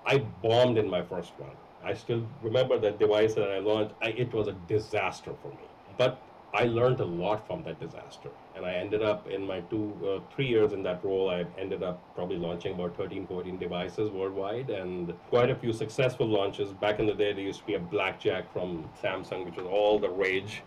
I 0.06 0.18
bombed 0.18 0.78
in 0.78 0.88
my 0.88 1.02
first 1.02 1.32
one. 1.38 1.56
I 1.84 1.92
still 1.94 2.22
remember 2.42 2.78
that 2.78 2.98
device 2.98 3.34
that 3.34 3.50
I 3.50 3.58
launched. 3.58 3.94
I, 4.02 4.08
it 4.08 4.32
was 4.32 4.48
a 4.48 4.52
disaster 4.52 5.32
for 5.42 5.48
me 5.48 5.68
but 5.98 6.20
I 6.54 6.64
learned 6.64 7.00
a 7.00 7.04
lot 7.04 7.46
from 7.46 7.62
that 7.64 7.78
disaster. 7.80 8.30
And 8.54 8.64
I 8.64 8.74
ended 8.74 9.02
up 9.02 9.28
in 9.28 9.46
my 9.46 9.60
two, 9.60 9.92
uh, 10.02 10.34
three 10.34 10.46
years 10.46 10.72
in 10.72 10.82
that 10.84 11.04
role, 11.04 11.28
I 11.28 11.44
ended 11.58 11.82
up 11.82 12.02
probably 12.14 12.36
launching 12.38 12.72
about 12.72 12.96
13, 12.96 13.26
14 13.26 13.58
devices 13.58 14.10
worldwide 14.10 14.70
and 14.70 15.12
quite 15.28 15.50
a 15.50 15.54
few 15.54 15.72
successful 15.72 16.26
launches. 16.26 16.72
Back 16.72 16.98
in 16.98 17.06
the 17.06 17.12
day, 17.12 17.32
there 17.34 17.42
used 17.42 17.60
to 17.60 17.66
be 17.66 17.74
a 17.74 17.78
Blackjack 17.78 18.50
from 18.52 18.88
Samsung, 19.02 19.44
which 19.44 19.56
was 19.56 19.66
all 19.66 19.98
the 19.98 20.08
rage. 20.08 20.62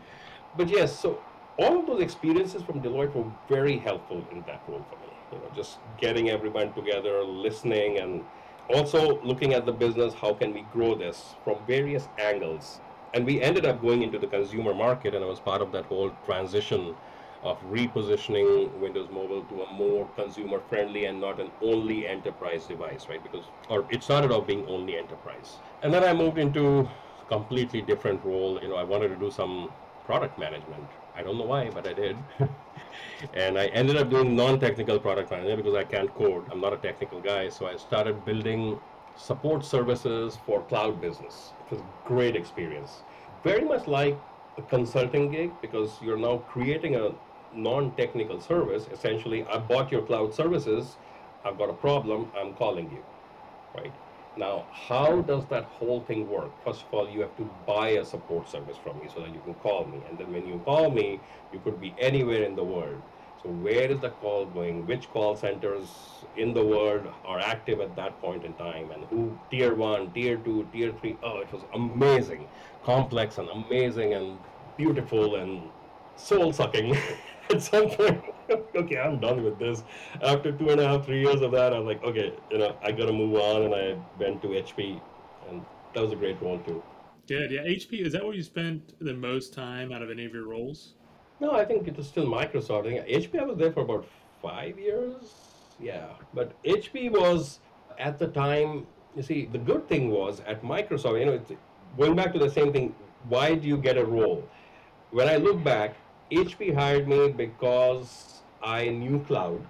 But 0.58 0.70
yes, 0.70 0.98
so 0.98 1.20
all 1.58 1.80
of 1.80 1.88
those 1.88 2.02
experiences 2.02 2.62
from 2.62 2.82
Deloitte 2.82 3.16
were 3.16 3.32
very 3.48 3.78
helpful 3.80 4.24
in 4.32 4.42
that 4.42 4.62
role 4.68 4.86
for 4.90 4.98
me. 4.98 5.14
You 5.32 5.38
know, 5.40 5.52
just 5.56 5.80
getting 6.00 6.30
everyone 6.30 6.74
together, 6.74 7.24
listening, 7.24 7.98
and 7.98 8.24
also 8.70 9.20
looking 9.24 9.54
at 9.54 9.66
the 9.66 9.72
business, 9.72 10.14
how 10.14 10.34
can 10.34 10.54
we 10.54 10.62
grow 10.72 10.94
this 10.94 11.36
from 11.44 11.58
various 11.66 12.08
angles 12.20 12.80
and 13.14 13.26
we 13.26 13.42
ended 13.42 13.66
up 13.66 13.82
going 13.82 14.02
into 14.04 14.20
the 14.20 14.28
consumer 14.28 14.74
market, 14.74 15.16
and 15.16 15.24
I 15.24 15.28
was 15.28 15.40
part 15.40 15.62
of 15.62 15.72
that 15.72 15.86
whole 15.86 16.12
transition 16.24 16.98
of 17.42 17.62
repositioning 17.62 18.78
Windows 18.78 19.10
Mobile 19.10 19.46
to 19.46 19.62
a 19.64 19.74
more 19.74 20.10
consumer 20.10 20.60
friendly 20.60 21.06
and 21.06 21.20
not 21.20 21.40
an 21.40 21.52
only 21.62 22.06
enterprise 22.06 22.68
device, 22.68 23.08
right? 23.08 23.24
Because 23.24 23.52
or 23.70 23.86
it 23.90 24.04
started 24.04 24.32
off 24.32 24.46
being 24.48 24.66
only 24.68 24.98
enterprise. 24.98 25.62
And 25.82 25.94
then 25.94 26.04
I 26.04 26.14
moved 26.14 26.38
into 26.38 26.90
completely 27.28 27.82
different 27.82 28.24
role. 28.24 28.60
You 28.62 28.70
know, 28.70 28.76
I 28.76 28.84
wanted 28.84 29.10
to 29.10 29.16
do 29.16 29.32
some 29.32 29.76
product 30.04 30.38
management. 30.38 30.92
I 31.16 31.24
don't 31.24 31.38
know 31.38 31.46
why, 31.46 31.70
but 31.70 31.88
I 31.88 31.94
did. 31.94 32.26
and 33.34 33.58
I 33.58 33.68
ended 33.68 33.98
up 33.98 34.10
doing 34.10 34.36
non-technical 34.36 35.00
product 35.00 35.32
management 35.32 35.58
because 35.58 35.76
I 35.76 35.84
can't 35.84 36.14
code. 36.14 36.48
I'm 36.52 36.62
not 36.62 36.74
a 36.74 36.78
technical 36.78 37.22
guy, 37.22 37.50
so 37.50 37.68
I 37.68 37.76
started 37.78 38.26
building 38.26 38.82
support 39.20 39.66
services 39.66 40.38
for 40.46 40.62
cloud 40.64 41.02
business. 41.02 41.52
It 41.60 41.72
was 41.72 41.82
a 41.82 42.08
great 42.08 42.36
experience. 42.38 43.04
Very 43.44 43.66
much 43.66 43.86
like 43.86 44.18
a 44.58 44.62
consulting 44.62 45.30
gig 45.30 45.52
because 45.62 46.02
you're 46.02 46.18
now 46.18 46.38
creating 46.38 46.96
a 46.96 47.12
non-technical 47.54 48.40
service. 48.40 48.88
Essentially, 48.92 49.46
I 49.46 49.58
bought 49.58 49.92
your 49.92 50.04
cloud 50.04 50.34
services. 50.34 50.96
I've 51.44 51.58
got 51.58 51.70
a 51.70 51.74
problem. 51.74 52.32
I'm 52.38 52.54
calling 52.54 52.90
you, 52.90 53.04
right? 53.78 53.94
Now, 54.38 54.68
how 54.72 55.22
does 55.22 55.46
that 55.48 55.66
whole 55.66 56.02
thing 56.02 56.30
work? 56.30 56.52
First 56.64 56.84
of 56.84 56.94
all, 56.94 57.10
you 57.10 57.20
have 57.20 57.36
to 57.36 57.46
buy 57.66 57.90
a 57.90 58.06
support 58.06 58.48
service 58.48 58.78
from 58.78 59.00
me 59.00 59.10
so 59.14 59.20
that 59.20 59.34
you 59.34 59.42
can 59.42 59.56
call 59.56 59.86
me. 59.86 60.02
And 60.08 60.18
then 60.18 60.32
when 60.32 60.46
you 60.46 60.60
call 60.60 60.92
me, 60.92 61.20
you 61.52 61.60
could 61.60 61.82
be 61.82 61.94
anywhere 62.00 62.44
in 62.44 62.56
the 62.56 62.64
world. 62.64 63.02
So 63.42 63.50
where 63.50 63.90
is 63.90 64.02
the 64.02 64.10
call 64.10 64.46
going? 64.46 64.86
Which 64.86 65.10
call 65.10 65.36
centers 65.36 66.26
in 66.36 66.54
the 66.54 66.66
world 66.66 67.08
are 67.24 67.40
active 67.40 67.80
at 67.80 67.96
that 67.96 68.20
point 68.20 68.44
in 68.44 68.54
time? 68.54 68.92
And 68.92 69.06
who 69.06 69.38
tier 69.50 69.76
one, 69.76 70.12
tier 70.12 70.38
two, 70.38 70.68
tier 70.74 70.92
three? 70.92 71.18
Oh, 71.24 71.40
it 71.40 71.52
was 71.54 71.64
amazing, 71.74 72.48
complex 72.84 73.38
and 73.38 73.48
amazing 73.50 74.14
and 74.14 74.38
beautiful 74.76 75.36
and 75.36 75.70
soul 76.18 76.52
sucking. 76.52 76.98
at 77.50 77.62
some 77.62 77.90
point, 77.90 78.22
okay, 78.76 78.98
I'm 78.98 79.20
done 79.20 79.44
with 79.44 79.58
this. 79.58 79.84
After 80.22 80.52
two 80.52 80.70
and 80.70 80.82
a 80.82 80.88
half, 80.88 81.06
three 81.06 81.22
years 81.22 81.42
of 81.42 81.52
that, 81.52 81.74
I'm 81.74 81.86
like, 81.86 82.04
okay, 82.04 82.34
you 82.52 82.58
know, 82.58 82.76
I 82.84 82.92
gotta 82.92 83.14
move 83.14 83.36
on, 83.36 83.64
and 83.64 83.74
I 83.74 83.98
went 84.20 84.42
to 84.42 84.50
HP, 84.50 85.00
and 85.48 85.62
that 85.94 86.02
was 86.02 86.12
a 86.12 86.16
great 86.16 86.42
role 86.42 86.60
too. 86.60 86.84
Good, 87.28 87.52
yeah. 87.52 87.62
HP 87.62 88.06
is 88.06 88.14
that 88.14 88.24
where 88.26 88.34
you 88.34 88.44
spent 88.44 89.00
the 89.00 89.14
most 89.14 89.54
time 89.54 89.92
out 89.92 90.02
of 90.02 90.10
any 90.10 90.26
of 90.26 90.34
your 90.34 90.48
roles? 90.48 90.96
No, 91.40 91.52
I 91.52 91.64
think 91.64 91.88
it 91.88 91.96
was 91.96 92.08
still 92.08 92.26
Microsoft. 92.26 92.88
I 92.88 93.06
think 93.06 93.08
HP 93.08 93.40
I 93.40 93.44
was 93.44 93.58
there 93.58 93.72
for 93.72 93.82
about 93.82 94.06
five 94.42 94.78
years. 94.78 95.34
Yeah, 95.80 96.08
but 96.34 96.52
HP 96.64 97.12
was 97.12 97.60
at 97.98 98.20
the 98.20 98.28
time. 98.28 98.86
You 99.16 99.24
see, 99.24 99.46
the 99.46 99.58
good 99.58 99.88
thing 99.88 100.10
was 100.12 100.42
at 100.46 100.62
Microsoft. 100.64 101.20
You 101.20 101.26
know, 101.28 101.34
it's, 101.34 101.52
going 101.98 102.16
back 102.16 102.34
to 102.34 102.40
the 102.40 102.50
same 102.50 102.74
thing. 102.74 102.94
Why 103.30 103.56
do 103.56 103.68
you 103.68 103.78
get 103.78 103.98
a 103.98 104.06
role? 104.06 104.48
When 105.12 105.30
I 105.30 105.38
look 105.38 105.64
back, 105.64 105.96
HP 106.32 106.76
hired 106.76 107.08
me 107.08 107.30
because 107.30 108.42
I 108.62 108.90
knew 108.90 109.24
cloud. 109.26 109.66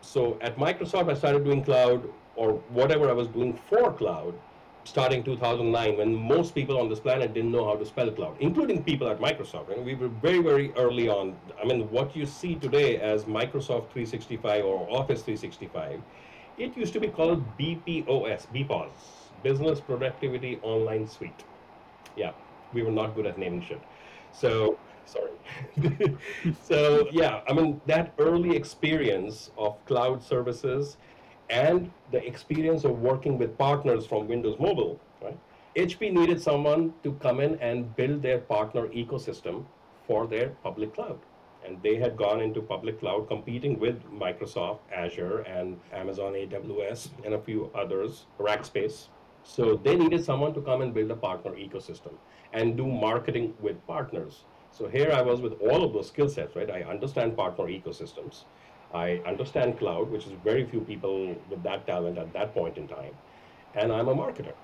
So 0.00 0.38
at 0.40 0.56
Microsoft, 0.56 1.10
I 1.10 1.14
started 1.14 1.44
doing 1.44 1.62
cloud 1.62 2.08
or 2.34 2.54
whatever 2.70 3.08
I 3.08 3.12
was 3.12 3.28
doing 3.28 3.58
for 3.68 3.92
cloud 3.92 4.34
starting 4.84 5.22
2009 5.22 5.96
when 5.96 6.14
most 6.14 6.54
people 6.54 6.78
on 6.78 6.88
this 6.88 7.00
planet 7.00 7.34
didn't 7.34 7.52
know 7.52 7.64
how 7.64 7.76
to 7.76 7.84
spell 7.84 8.10
cloud, 8.10 8.36
including 8.40 8.82
people 8.82 9.08
at 9.08 9.20
Microsoft. 9.20 9.74
And 9.74 9.84
we 9.84 9.94
were 9.94 10.08
very, 10.08 10.40
very 10.40 10.72
early 10.74 11.08
on. 11.08 11.36
I 11.62 11.66
mean, 11.66 11.90
what 11.90 12.16
you 12.16 12.26
see 12.26 12.54
today 12.54 12.98
as 12.98 13.24
Microsoft 13.24 13.90
365 13.90 14.64
or 14.64 14.88
Office 14.90 15.22
365, 15.22 16.00
it 16.58 16.76
used 16.76 16.92
to 16.94 17.00
be 17.00 17.08
called 17.08 17.44
BPOS, 17.58 18.46
BPOS, 18.54 18.90
Business 19.42 19.80
Productivity 19.80 20.58
Online 20.62 21.06
Suite. 21.06 21.44
Yeah, 22.16 22.32
we 22.72 22.82
were 22.82 22.90
not 22.90 23.14
good 23.14 23.26
at 23.26 23.38
naming 23.38 23.62
shit. 23.62 23.80
So, 24.32 24.78
sorry. 25.04 25.30
so, 26.62 27.08
yeah, 27.12 27.40
I 27.48 27.52
mean, 27.52 27.80
that 27.86 28.14
early 28.18 28.56
experience 28.56 29.50
of 29.56 29.84
cloud 29.86 30.22
services 30.22 30.96
and 31.50 31.90
the 32.12 32.24
experience 32.24 32.84
of 32.84 33.00
working 33.00 33.36
with 33.36 33.58
partners 33.58 34.06
from 34.06 34.28
Windows 34.28 34.56
Mobile, 34.58 35.00
right? 35.20 35.38
HP 35.76 36.12
needed 36.12 36.40
someone 36.40 36.94
to 37.02 37.12
come 37.14 37.40
in 37.40 37.58
and 37.60 37.94
build 37.96 38.22
their 38.22 38.38
partner 38.38 38.86
ecosystem 38.88 39.64
for 40.06 40.26
their 40.26 40.50
public 40.62 40.94
cloud. 40.94 41.18
And 41.66 41.82
they 41.82 41.96
had 41.96 42.16
gone 42.16 42.40
into 42.40 42.62
public 42.62 43.00
cloud 43.00 43.28
competing 43.28 43.78
with 43.78 44.02
Microsoft 44.10 44.78
Azure 44.94 45.40
and 45.40 45.78
Amazon 45.92 46.32
AWS 46.32 47.10
and 47.24 47.34
a 47.34 47.40
few 47.40 47.70
others, 47.74 48.26
Rackspace. 48.38 49.08
So 49.42 49.76
they 49.76 49.96
needed 49.96 50.24
someone 50.24 50.54
to 50.54 50.60
come 50.62 50.82
and 50.82 50.94
build 50.94 51.10
a 51.10 51.16
partner 51.16 51.52
ecosystem 51.52 52.14
and 52.52 52.76
do 52.76 52.86
marketing 52.86 53.54
with 53.60 53.84
partners. 53.86 54.44
So 54.72 54.88
here 54.88 55.10
I 55.12 55.20
was 55.22 55.40
with 55.40 55.54
all 55.60 55.84
of 55.84 55.92
those 55.92 56.08
skill 56.08 56.28
sets, 56.28 56.56
right? 56.56 56.70
I 56.70 56.82
understand 56.82 57.36
partner 57.36 57.66
ecosystems. 57.66 58.44
I 58.92 59.20
understand 59.26 59.78
cloud, 59.78 60.10
which 60.10 60.26
is 60.26 60.32
very 60.44 60.64
few 60.64 60.80
people 60.80 61.36
with 61.48 61.62
that 61.62 61.86
talent 61.86 62.18
at 62.18 62.32
that 62.32 62.52
point 62.54 62.76
in 62.76 62.88
time, 62.88 63.14
and 63.74 63.92
I'm 63.92 64.08
a 64.08 64.14
marketer. 64.14 64.54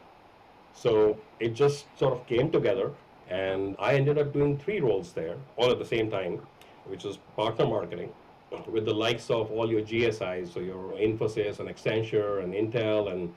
So 0.75 1.17
it 1.41 1.55
just 1.55 1.87
sort 1.99 2.13
of 2.13 2.27
came 2.27 2.51
together, 2.51 2.93
and 3.29 3.77
I 3.79 3.95
ended 3.95 4.19
up 4.19 4.33
doing 4.33 4.59
three 4.59 4.81
roles 4.81 5.13
there, 5.13 5.37
all 5.57 5.71
at 5.71 5.79
the 5.79 5.85
same 5.85 6.11
time, 6.11 6.41
which 6.87 7.05
was 7.05 7.19
partner 7.37 7.67
marketing, 7.67 8.13
with 8.69 8.85
the 8.85 8.95
likes 8.95 9.31
of 9.31 9.51
all 9.51 9.71
your 9.71 9.83
GSIs, 9.83 10.53
so 10.53 10.61
your 10.61 10.93
Infosys 10.93 11.61
and 11.61 11.69
Accenture 11.69 12.43
and 12.43 12.53
Intel 12.53 13.13
and 13.13 13.35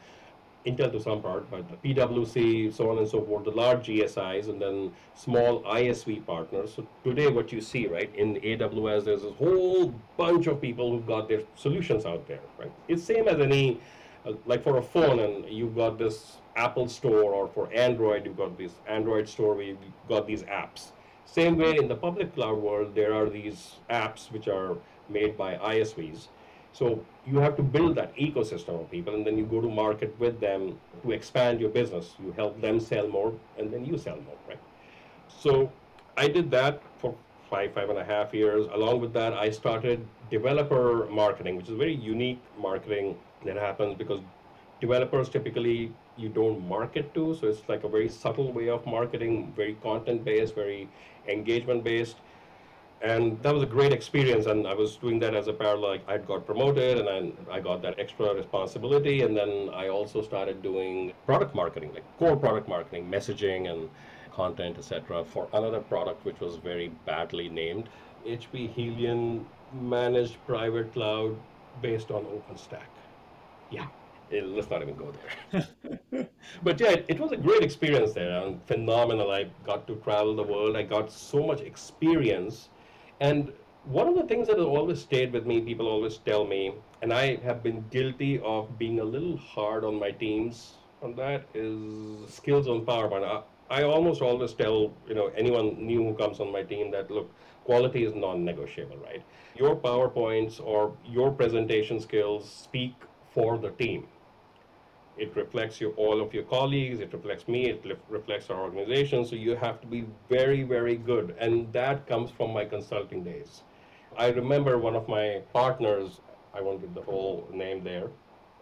Intel 0.70 0.92
to 0.92 1.02
some 1.02 1.22
part, 1.22 1.50
but 1.50 1.66
the 1.70 1.94
PwC, 1.94 2.74
so 2.74 2.90
on 2.90 2.98
and 2.98 3.08
so 3.08 3.22
forth, 3.22 3.46
the 3.46 3.52
large 3.52 3.88
GSIs, 3.88 4.50
and 4.50 4.62
then 4.62 4.92
small 5.16 5.64
ISV 5.64 6.26
partners. 6.26 6.74
So 6.76 6.88
today, 7.04 7.28
what 7.28 7.52
you 7.52 7.62
see, 7.62 7.88
right, 7.88 8.14
in 8.16 8.36
AWS, 8.36 9.06
there's 9.06 9.24
a 9.24 9.32
whole 9.32 9.94
bunch 10.18 10.48
of 10.48 10.62
people 10.62 10.92
who've 10.92 11.08
got 11.08 11.28
their 11.28 11.42
solutions 11.56 12.06
out 12.06 12.28
there, 12.28 12.42
right? 12.58 12.72
It's 12.88 13.04
same 13.04 13.28
as 13.28 13.40
any, 13.40 13.80
uh, 14.26 14.34
like 14.46 14.64
for 14.64 14.78
a 14.78 14.82
phone, 14.82 15.20
and 15.20 15.46
you've 15.50 15.76
got 15.76 15.98
this 15.98 16.38
Apple 16.56 16.88
Store, 16.88 17.34
or 17.34 17.48
for 17.48 17.72
Android, 17.74 18.26
you've 18.26 18.38
got 18.38 18.58
this 18.58 18.74
Android 18.88 19.28
Store 19.28 19.56
where 19.56 19.66
you've 19.66 19.78
got 20.08 20.28
these 20.28 20.44
apps. 20.44 20.92
Same 21.26 21.58
way 21.58 21.78
in 21.78 21.88
the 21.88 21.96
public 21.96 22.34
cloud 22.34 22.58
world, 22.58 22.96
there 22.96 23.14
are 23.14 23.30
these 23.30 23.76
apps 23.90 24.32
which 24.32 24.48
are 24.48 24.78
made 25.10 25.38
by 25.38 25.56
ISVs 25.56 26.28
so 26.74 27.04
you 27.26 27.40
have 27.40 27.56
to 27.58 27.64
build 27.64 27.96
that 27.96 28.16
ecosystem 28.16 28.82
of 28.82 28.90
people, 28.92 29.14
and 29.14 29.26
then 29.26 29.38
you 29.38 29.46
go 29.46 29.62
to 29.62 29.70
market 29.70 30.18
with 30.20 30.40
them 30.40 30.78
to 31.04 31.12
expand 31.12 31.60
your 31.60 31.70
business. 31.70 32.16
You 32.24 32.32
help 32.32 32.62
them 32.62 32.80
sell 32.80 33.08
more, 33.08 33.34
and 33.58 33.72
then 33.72 33.86
you 33.86 33.98
sell 33.98 34.16
more, 34.16 34.38
right? 34.48 34.60
So 35.28 35.72
I 36.18 36.28
did 36.28 36.52
that 36.52 36.82
for 36.98 37.16
five, 37.50 37.74
five 37.74 37.90
and 37.90 37.98
a 37.98 38.04
half 38.04 38.34
years. 38.34 38.68
Along 38.74 39.02
with 39.02 39.14
that, 39.14 39.34
I 39.34 39.50
started 39.50 40.06
developer 40.30 41.08
marketing, 41.10 41.56
which 41.58 41.70
is 41.70 41.76
very 41.76 41.96
unique 41.96 42.42
marketing 42.58 43.18
that 43.46 43.56
happens 43.56 43.98
because 43.98 44.22
developers 44.80 45.30
typically 45.30 45.92
you 46.18 46.30
don't 46.30 46.68
market 46.68 47.14
to. 47.14 47.36
So 47.36 47.48
it's 47.48 47.68
like 47.68 47.84
a 47.84 47.90
very 47.90 48.10
subtle 48.10 48.52
way 48.52 48.70
of 48.70 48.86
marketing, 48.86 49.54
very 49.56 49.76
content 49.76 50.24
based, 50.24 50.56
very 50.56 50.88
engagement 51.28 51.84
based 51.84 52.18
and 53.02 53.42
that 53.42 53.54
was 53.54 53.64
a 53.64 53.66
great 53.66 53.94
experience 53.94 54.46
and 54.46 54.68
i 54.68 54.74
was 54.74 54.98
doing 54.98 55.20
that 55.20 55.34
as 55.34 55.48
a 55.48 55.54
parallel 55.54 56.00
i 56.08 56.18
got 56.18 56.46
promoted 56.46 56.98
and 56.98 57.08
then 57.08 57.34
i 57.50 57.60
got 57.60 57.82
that 57.82 57.98
extra 57.98 58.34
responsibility 58.34 59.22
and 59.22 59.36
then 59.36 59.70
i 59.74 59.88
also 59.88 60.22
started 60.22 60.62
doing 60.62 61.14
product 61.26 61.56
marketing 61.56 61.94
like 61.94 62.04
core 62.18 62.36
product 62.36 62.68
marketing 62.68 63.10
messaging 63.10 63.72
and 63.72 63.90
content 64.34 64.78
etc 64.78 65.24
for 65.24 65.48
another 65.54 65.80
product 65.80 66.26
which 66.26 66.40
was 66.40 66.58
very 66.58 66.90
badly 67.06 67.48
named 67.48 67.88
hp 68.26 68.76
Helion 68.76 69.46
managed 69.74 70.36
private 70.46 70.92
cloud 70.92 71.36
based 71.82 72.12
on 72.12 72.26
openstack 72.26 72.92
yeah 73.70 73.88
let's 74.32 74.70
not 74.70 74.84
even 74.84 74.96
go 74.96 75.12
there. 75.52 76.28
but 76.64 76.80
yeah, 76.80 76.90
it, 76.90 77.06
it, 77.08 77.20
was 77.20 77.32
a 77.32 77.36
great 77.38 77.64
experience 77.64 78.14
there 78.14 78.44
and 78.44 78.62
phenomenal. 78.68 79.32
I 79.32 79.46
got 79.66 79.88
to 79.88 79.96
travel 79.96 80.36
the 80.36 80.44
world. 80.44 80.76
I 80.76 80.84
got 80.84 81.12
so 81.12 81.46
much 81.48 81.62
experience 81.62 82.70
and 83.20 83.52
one 83.86 84.08
of 84.08 84.16
the 84.16 84.24
things 84.24 84.48
that 84.48 84.58
has 84.58 84.66
always 84.66 85.02
stayed 85.02 85.32
with 85.34 85.46
me, 85.46 85.62
people 85.62 85.88
always 85.88 86.18
tell 86.18 86.46
me, 86.46 86.74
and 87.02 87.14
I 87.14 87.38
have 87.38 87.64
been 87.64 87.86
guilty 87.90 88.40
of 88.40 88.78
being 88.78 89.00
a 89.00 89.04
little 89.04 89.38
hard 89.38 89.84
on 89.84 90.00
my 90.00 90.12
teams 90.12 90.74
on 91.02 91.16
that, 91.16 91.46
is 91.54 92.34
skills 92.34 92.68
on 92.68 92.86
PowerPoint. 92.86 93.24
I, 93.26 93.42
I 93.80 93.84
almost 93.84 94.22
always 94.22 94.54
tell 94.54 94.94
you 95.08 95.16
know 95.16 95.32
anyone 95.38 95.86
new 95.86 96.04
who 96.04 96.14
comes 96.16 96.40
on 96.40 96.52
my 96.52 96.64
team 96.64 96.92
that 96.92 97.10
look, 97.10 97.32
quality 97.64 98.04
is 98.04 98.14
non-negotiable, 98.16 98.98
right? 98.98 99.24
Your 99.56 99.76
PowerPoints 99.76 100.60
or 100.64 100.98
your 101.06 101.32
presentation 101.32 102.00
skills 102.00 102.50
speak 102.52 102.96
for 103.34 103.58
the 103.58 103.72
team. 103.72 104.08
It 105.20 105.36
reflects 105.36 105.82
your, 105.82 105.92
all 105.92 106.22
of 106.22 106.34
your 106.34 106.44
colleagues, 106.44 107.02
it 107.02 107.12
reflects 107.12 107.48
me, 107.48 107.70
it 107.70 107.84
reflects 108.08 108.50
our 108.50 108.62
organization. 108.62 109.26
So 109.26 109.36
you 109.36 109.56
have 109.56 109.82
to 109.82 109.88
be 109.88 110.06
very, 110.30 110.64
very 110.64 110.96
good. 110.96 111.36
And 111.40 111.72
that 111.74 112.08
comes 112.08 112.32
from 112.32 112.54
my 112.54 112.64
consulting 112.64 113.24
days. 113.24 113.64
I 114.18 114.28
remember 114.30 114.78
one 114.78 114.96
of 114.96 115.08
my 115.10 115.42
partners, 115.54 116.22
I 116.54 116.62
won't 116.62 116.82
give 116.82 116.94
the 116.94 117.02
whole 117.02 117.48
name 117.54 117.84
there, 117.84 118.10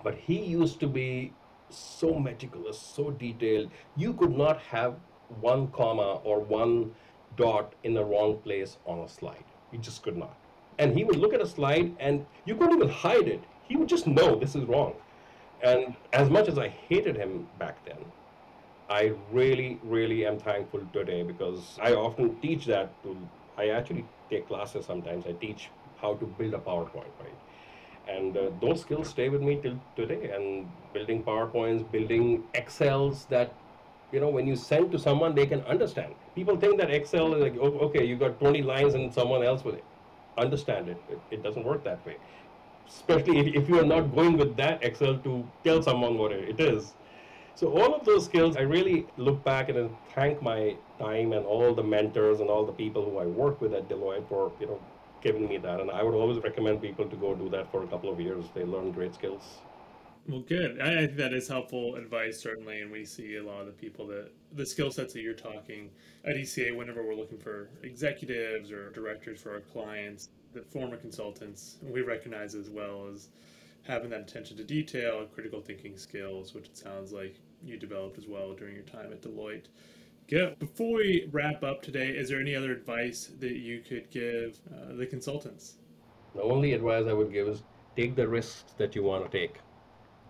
but 0.04 0.16
he 0.16 0.40
used 0.40 0.80
to 0.80 0.88
be 0.88 1.34
so 1.70 2.20
meticulous, 2.20 2.80
so 2.80 3.12
detailed. 3.12 3.70
You 3.96 4.14
could 4.14 4.36
not 4.36 4.60
have 4.62 4.96
one 5.42 5.68
comma 5.68 6.16
or 6.24 6.40
one 6.40 6.92
dot 7.36 7.74
in 7.84 7.94
the 7.94 8.04
wrong 8.04 8.38
place 8.38 8.78
on 8.86 9.00
a 9.00 9.08
slide. 9.08 9.44
You 9.72 9.80
just 9.80 10.02
could 10.02 10.18
not. 10.18 10.36
And 10.80 10.98
he 10.98 11.04
would 11.04 11.18
look 11.18 11.34
at 11.34 11.42
a 11.42 11.48
slide 11.48 11.96
and 12.00 12.26
you 12.46 12.56
couldn't 12.56 12.78
even 12.78 12.90
hide 12.90 13.28
it. 13.28 13.44
He 13.68 13.76
would 13.76 13.90
just 13.90 14.08
know 14.08 14.36
this 14.36 14.56
is 14.56 14.64
wrong. 14.64 14.94
And 15.62 15.96
as 16.14 16.30
much 16.30 16.48
as 16.48 16.58
I 16.58 16.70
hated 16.70 17.16
him 17.18 17.48
back 17.58 17.84
then, 17.86 18.06
I 18.90 19.12
really, 19.32 19.80
really 19.84 20.26
am 20.26 20.40
thankful 20.40 20.82
today 20.94 21.24
because 21.24 21.78
I 21.82 21.94
often 21.94 22.40
teach 22.42 22.66
that 22.68 23.02
to, 23.04 23.28
I 23.58 23.70
actually 23.70 24.06
take 24.30 24.48
classes 24.48 24.86
sometimes. 24.86 25.26
I 25.26 25.34
teach 25.34 25.70
how 25.96 26.16
to 26.16 26.26
build 26.26 26.54
a 26.54 26.60
PowerPoint, 26.60 27.12
right? 27.20 27.38
And 28.08 28.38
uh, 28.38 28.52
those 28.62 28.82
skills 28.82 29.10
stay 29.10 29.28
with 29.30 29.42
me 29.42 29.60
till 29.62 29.78
today. 29.96 30.32
And 30.34 30.70
building 30.94 31.24
PowerPoints, 31.24 31.90
building 31.92 32.44
Excels 32.54 33.26
that, 33.26 33.54
you 34.12 34.22
know, 34.22 34.30
when 34.30 34.48
you 34.48 34.56
send 34.56 34.92
to 34.94 35.00
someone, 35.00 35.36
they 35.36 35.46
can 35.48 35.62
understand. 35.62 36.16
People 36.34 36.56
think 36.56 36.80
that 36.80 36.90
Excel 36.90 37.34
is 37.34 37.42
like, 37.42 37.58
okay, 37.58 38.06
you 38.06 38.16
got 38.16 38.40
20 38.40 38.62
lines 38.62 38.94
and 38.94 39.14
someone 39.14 39.44
else 39.44 39.66
will 39.66 39.78
understand 40.38 40.88
it. 40.88 41.04
It, 41.10 41.22
it 41.32 41.44
doesn't 41.44 41.66
work 41.66 41.84
that 41.84 42.06
way 42.06 42.18
especially 42.88 43.40
if, 43.40 43.48
if 43.56 43.70
you 43.70 43.80
are 43.80 43.86
not 43.86 44.14
going 44.16 44.38
with 44.38 44.56
that 44.58 44.84
Excel 44.84 45.18
to 45.20 45.48
tell 45.64 45.82
someone 45.82 46.18
what 46.18 46.32
it 46.32 46.60
is. 46.60 46.94
So 47.56 47.70
all 47.70 47.96
of 47.96 48.06
those 48.06 48.26
skills, 48.26 48.56
I 48.56 48.62
really 48.62 49.08
look 49.18 49.44
back 49.44 49.70
and 49.70 49.90
thank 50.14 50.42
my 50.42 50.76
time 51.00 51.34
and 51.34 51.46
all 51.46 51.74
the 51.74 51.84
mentors 51.84 52.40
and 52.40 52.50
all 52.50 52.66
the 52.66 52.72
people 52.72 53.04
who 53.04 53.18
I 53.18 53.26
work 53.26 53.62
with 53.62 53.74
at 53.74 53.90
Deloitte 53.90 54.28
for 54.30 54.52
you 54.60 54.68
know 54.68 54.80
giving 55.22 55.48
me 55.48 55.58
that. 55.58 55.80
And 55.80 55.90
I 55.90 56.04
would 56.04 56.14
always 56.14 56.38
recommend 56.44 56.82
people 56.82 57.10
to 57.10 57.16
go 57.16 57.34
do 57.34 57.50
that 57.50 57.72
for 57.72 57.84
a 57.84 57.88
couple 57.88 58.12
of 58.12 58.20
years. 58.20 58.46
They 58.54 58.64
learn 58.64 58.92
great 58.92 59.16
skills. 59.16 59.42
Well, 60.28 60.42
good. 60.42 60.82
I 60.82 61.06
think 61.06 61.16
that 61.16 61.34
is 61.34 61.48
helpful 61.48 61.96
advice, 61.96 62.42
certainly. 62.42 62.82
And 62.82 62.92
we 62.92 63.06
see 63.06 63.38
a 63.38 63.44
lot 63.44 63.62
of 63.62 63.66
the 63.68 63.72
people 63.72 64.06
that 64.08 64.32
the 64.52 64.66
skill 64.66 64.92
sets 64.92 65.14
that 65.14 65.22
you're 65.22 65.34
talking 65.34 65.90
at 66.26 66.36
ECA 66.36 66.76
whenever 66.76 67.02
we're 67.02 67.16
looking 67.16 67.40
for 67.40 67.70
executives 67.82 68.72
or 68.72 68.92
directors 68.92 69.42
for 69.42 69.54
our 69.54 69.62
clients 69.62 70.30
former 70.64 70.98
consultants 70.98 71.78
we 71.82 72.02
recognize 72.02 72.56
as 72.56 72.70
well 72.70 73.08
as 73.14 73.30
having 73.84 74.10
that 74.10 74.22
attention 74.22 74.58
to 74.58 74.64
detail 74.64 75.26
critical 75.34 75.62
thinking 75.62 75.98
skills, 75.98 76.54
which 76.54 76.66
it 76.66 76.78
sounds 76.78 77.14
like 77.14 77.36
you 77.64 77.78
developed 77.78 78.18
as 78.18 78.28
well 78.28 78.54
during 78.54 78.76
your 78.76 78.84
time 78.84 79.12
at 79.12 79.22
Deloitte. 79.22 79.66
Good. 80.28 80.60
Before 80.60 80.98
we 80.98 81.30
wrap 81.32 81.64
up 81.64 81.82
today, 81.82 82.10
is 82.10 82.28
there 82.28 82.42
any 82.42 82.54
other 82.54 82.72
advice 82.72 83.32
that 83.40 83.54
you 83.54 83.80
could 83.80 84.10
give 84.12 84.60
uh, 84.74 84.96
the 84.96 85.06
consultants? 85.06 85.76
The 86.36 86.42
only 86.42 86.74
advice 86.74 87.06
I 87.08 87.14
would 87.14 87.32
give 87.32 87.48
is 87.48 87.64
take 87.96 88.16
the 88.16 88.28
risks 88.28 88.74
that 88.78 88.94
you 88.94 89.04
want 89.04 89.30
to 89.30 89.38
take. 89.38 89.60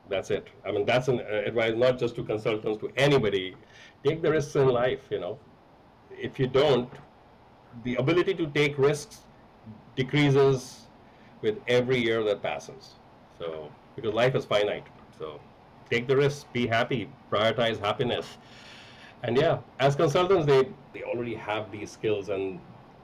That's 0.08 0.30
it. 0.30 0.48
I 0.66 0.72
mean, 0.72 0.86
that's 0.86 1.08
an 1.08 1.20
uh, 1.20 1.42
advice 1.46 1.74
not 1.76 1.98
just 1.98 2.16
to 2.16 2.24
consultants, 2.24 2.80
to 2.82 2.92
anybody. 2.96 3.56
Take 4.06 4.22
the 4.22 4.32
risks 4.32 4.56
in 4.56 4.68
life, 4.68 5.02
you 5.10 5.20
know. 5.20 5.40
If 6.12 6.40
you 6.40 6.48
don't, 6.48 6.90
the 7.84 7.96
ability 7.96 8.36
to 8.36 8.48
take 8.48 8.78
risks 8.78 9.22
decreases 9.98 10.88
with 11.42 11.58
every 11.68 11.98
year 11.98 12.24
that 12.24 12.42
passes. 12.42 12.94
So 13.38 13.70
because 13.96 14.14
life 14.14 14.36
is 14.36 14.46
finite. 14.46 14.88
So 15.20 15.42
take 15.90 16.08
the 16.08 16.16
risk, 16.16 16.52
be 16.54 16.68
happy, 16.68 17.10
prioritize 17.32 17.80
happiness. 17.80 18.38
And 19.24 19.36
yeah, 19.36 19.58
as 19.80 19.96
consultants, 19.96 20.46
they, 20.46 20.70
they 20.94 21.04
already 21.04 21.36
have 21.36 21.72
these 21.72 21.92
skills. 21.92 22.30
And 22.30 22.60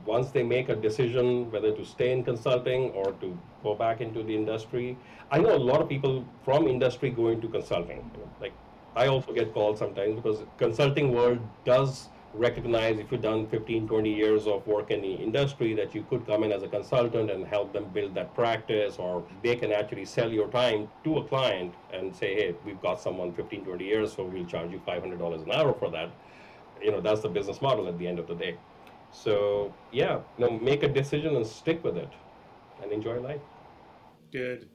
once 0.05 0.31
they 0.31 0.43
make 0.43 0.69
a 0.69 0.75
decision 0.75 1.51
whether 1.51 1.71
to 1.71 1.83
stay 1.83 2.11
in 2.11 2.23
consulting 2.23 2.91
or 2.91 3.13
to 3.13 3.37
go 3.63 3.73
back 3.73 3.99
into 3.99 4.21
the 4.21 4.35
industry, 4.35 4.95
I 5.31 5.39
know 5.39 5.55
a 5.55 5.63
lot 5.71 5.81
of 5.81 5.89
people 5.89 6.23
from 6.45 6.67
industry 6.67 7.09
go 7.09 7.29
into 7.29 7.47
consulting. 7.47 8.09
Like 8.39 8.53
I 8.95 9.07
also 9.07 9.33
get 9.33 9.53
calls 9.53 9.79
sometimes 9.79 10.15
because 10.15 10.43
consulting 10.57 11.11
world 11.11 11.39
does 11.65 12.09
recognize 12.33 12.99
if 12.99 13.11
you've 13.11 13.21
done 13.21 13.47
15, 13.47 13.87
20 13.87 14.13
years 14.13 14.47
of 14.47 14.65
work 14.65 14.91
in 14.91 15.01
the 15.01 15.13
industry 15.13 15.73
that 15.75 15.93
you 15.93 16.05
could 16.09 16.25
come 16.25 16.43
in 16.43 16.51
as 16.51 16.63
a 16.63 16.67
consultant 16.67 17.29
and 17.29 17.45
help 17.45 17.73
them 17.73 17.85
build 17.93 18.15
that 18.15 18.33
practice, 18.33 18.97
or 18.97 19.23
they 19.43 19.55
can 19.55 19.71
actually 19.71 20.05
sell 20.05 20.31
your 20.31 20.47
time 20.47 20.87
to 21.03 21.17
a 21.17 21.23
client 21.27 21.73
and 21.93 22.15
say, 22.15 22.33
hey, 22.35 22.55
we've 22.65 22.81
got 22.81 22.99
someone 22.99 23.33
15, 23.33 23.65
20 23.65 23.85
years, 23.85 24.13
so 24.13 24.23
we'll 24.23 24.45
charge 24.45 24.71
you 24.71 24.81
$500 24.87 25.43
an 25.43 25.51
hour 25.51 25.73
for 25.73 25.89
that. 25.91 26.09
You 26.81 26.91
know, 26.91 27.01
that's 27.01 27.21
the 27.21 27.29
business 27.29 27.61
model 27.61 27.87
at 27.87 27.97
the 27.99 28.07
end 28.07 28.19
of 28.19 28.27
the 28.27 28.35
day. 28.35 28.57
So, 29.11 29.73
yeah, 29.91 30.19
you 30.37 30.45
know, 30.45 30.59
make 30.59 30.83
a 30.83 30.87
decision 30.87 31.35
and 31.35 31.45
stick 31.45 31.83
with 31.83 31.97
it 31.97 32.09
and 32.81 32.91
enjoy 32.91 33.19
life. 33.19 33.41
Good. 34.31 34.69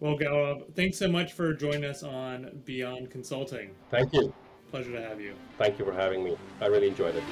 Well, 0.00 0.18
Gaurav, 0.18 0.74
thanks 0.74 0.98
so 0.98 1.08
much 1.08 1.32
for 1.32 1.54
joining 1.54 1.84
us 1.84 2.02
on 2.02 2.60
Beyond 2.64 3.10
Consulting. 3.10 3.70
Thank 3.90 4.12
you. 4.12 4.34
Pleasure 4.70 4.92
to 4.92 5.00
have 5.00 5.20
you. 5.20 5.34
Thank 5.56 5.78
you 5.78 5.84
for 5.84 5.92
having 5.92 6.22
me. 6.22 6.36
I 6.60 6.66
really 6.66 6.88
enjoyed 6.88 7.16
it. 7.16 7.24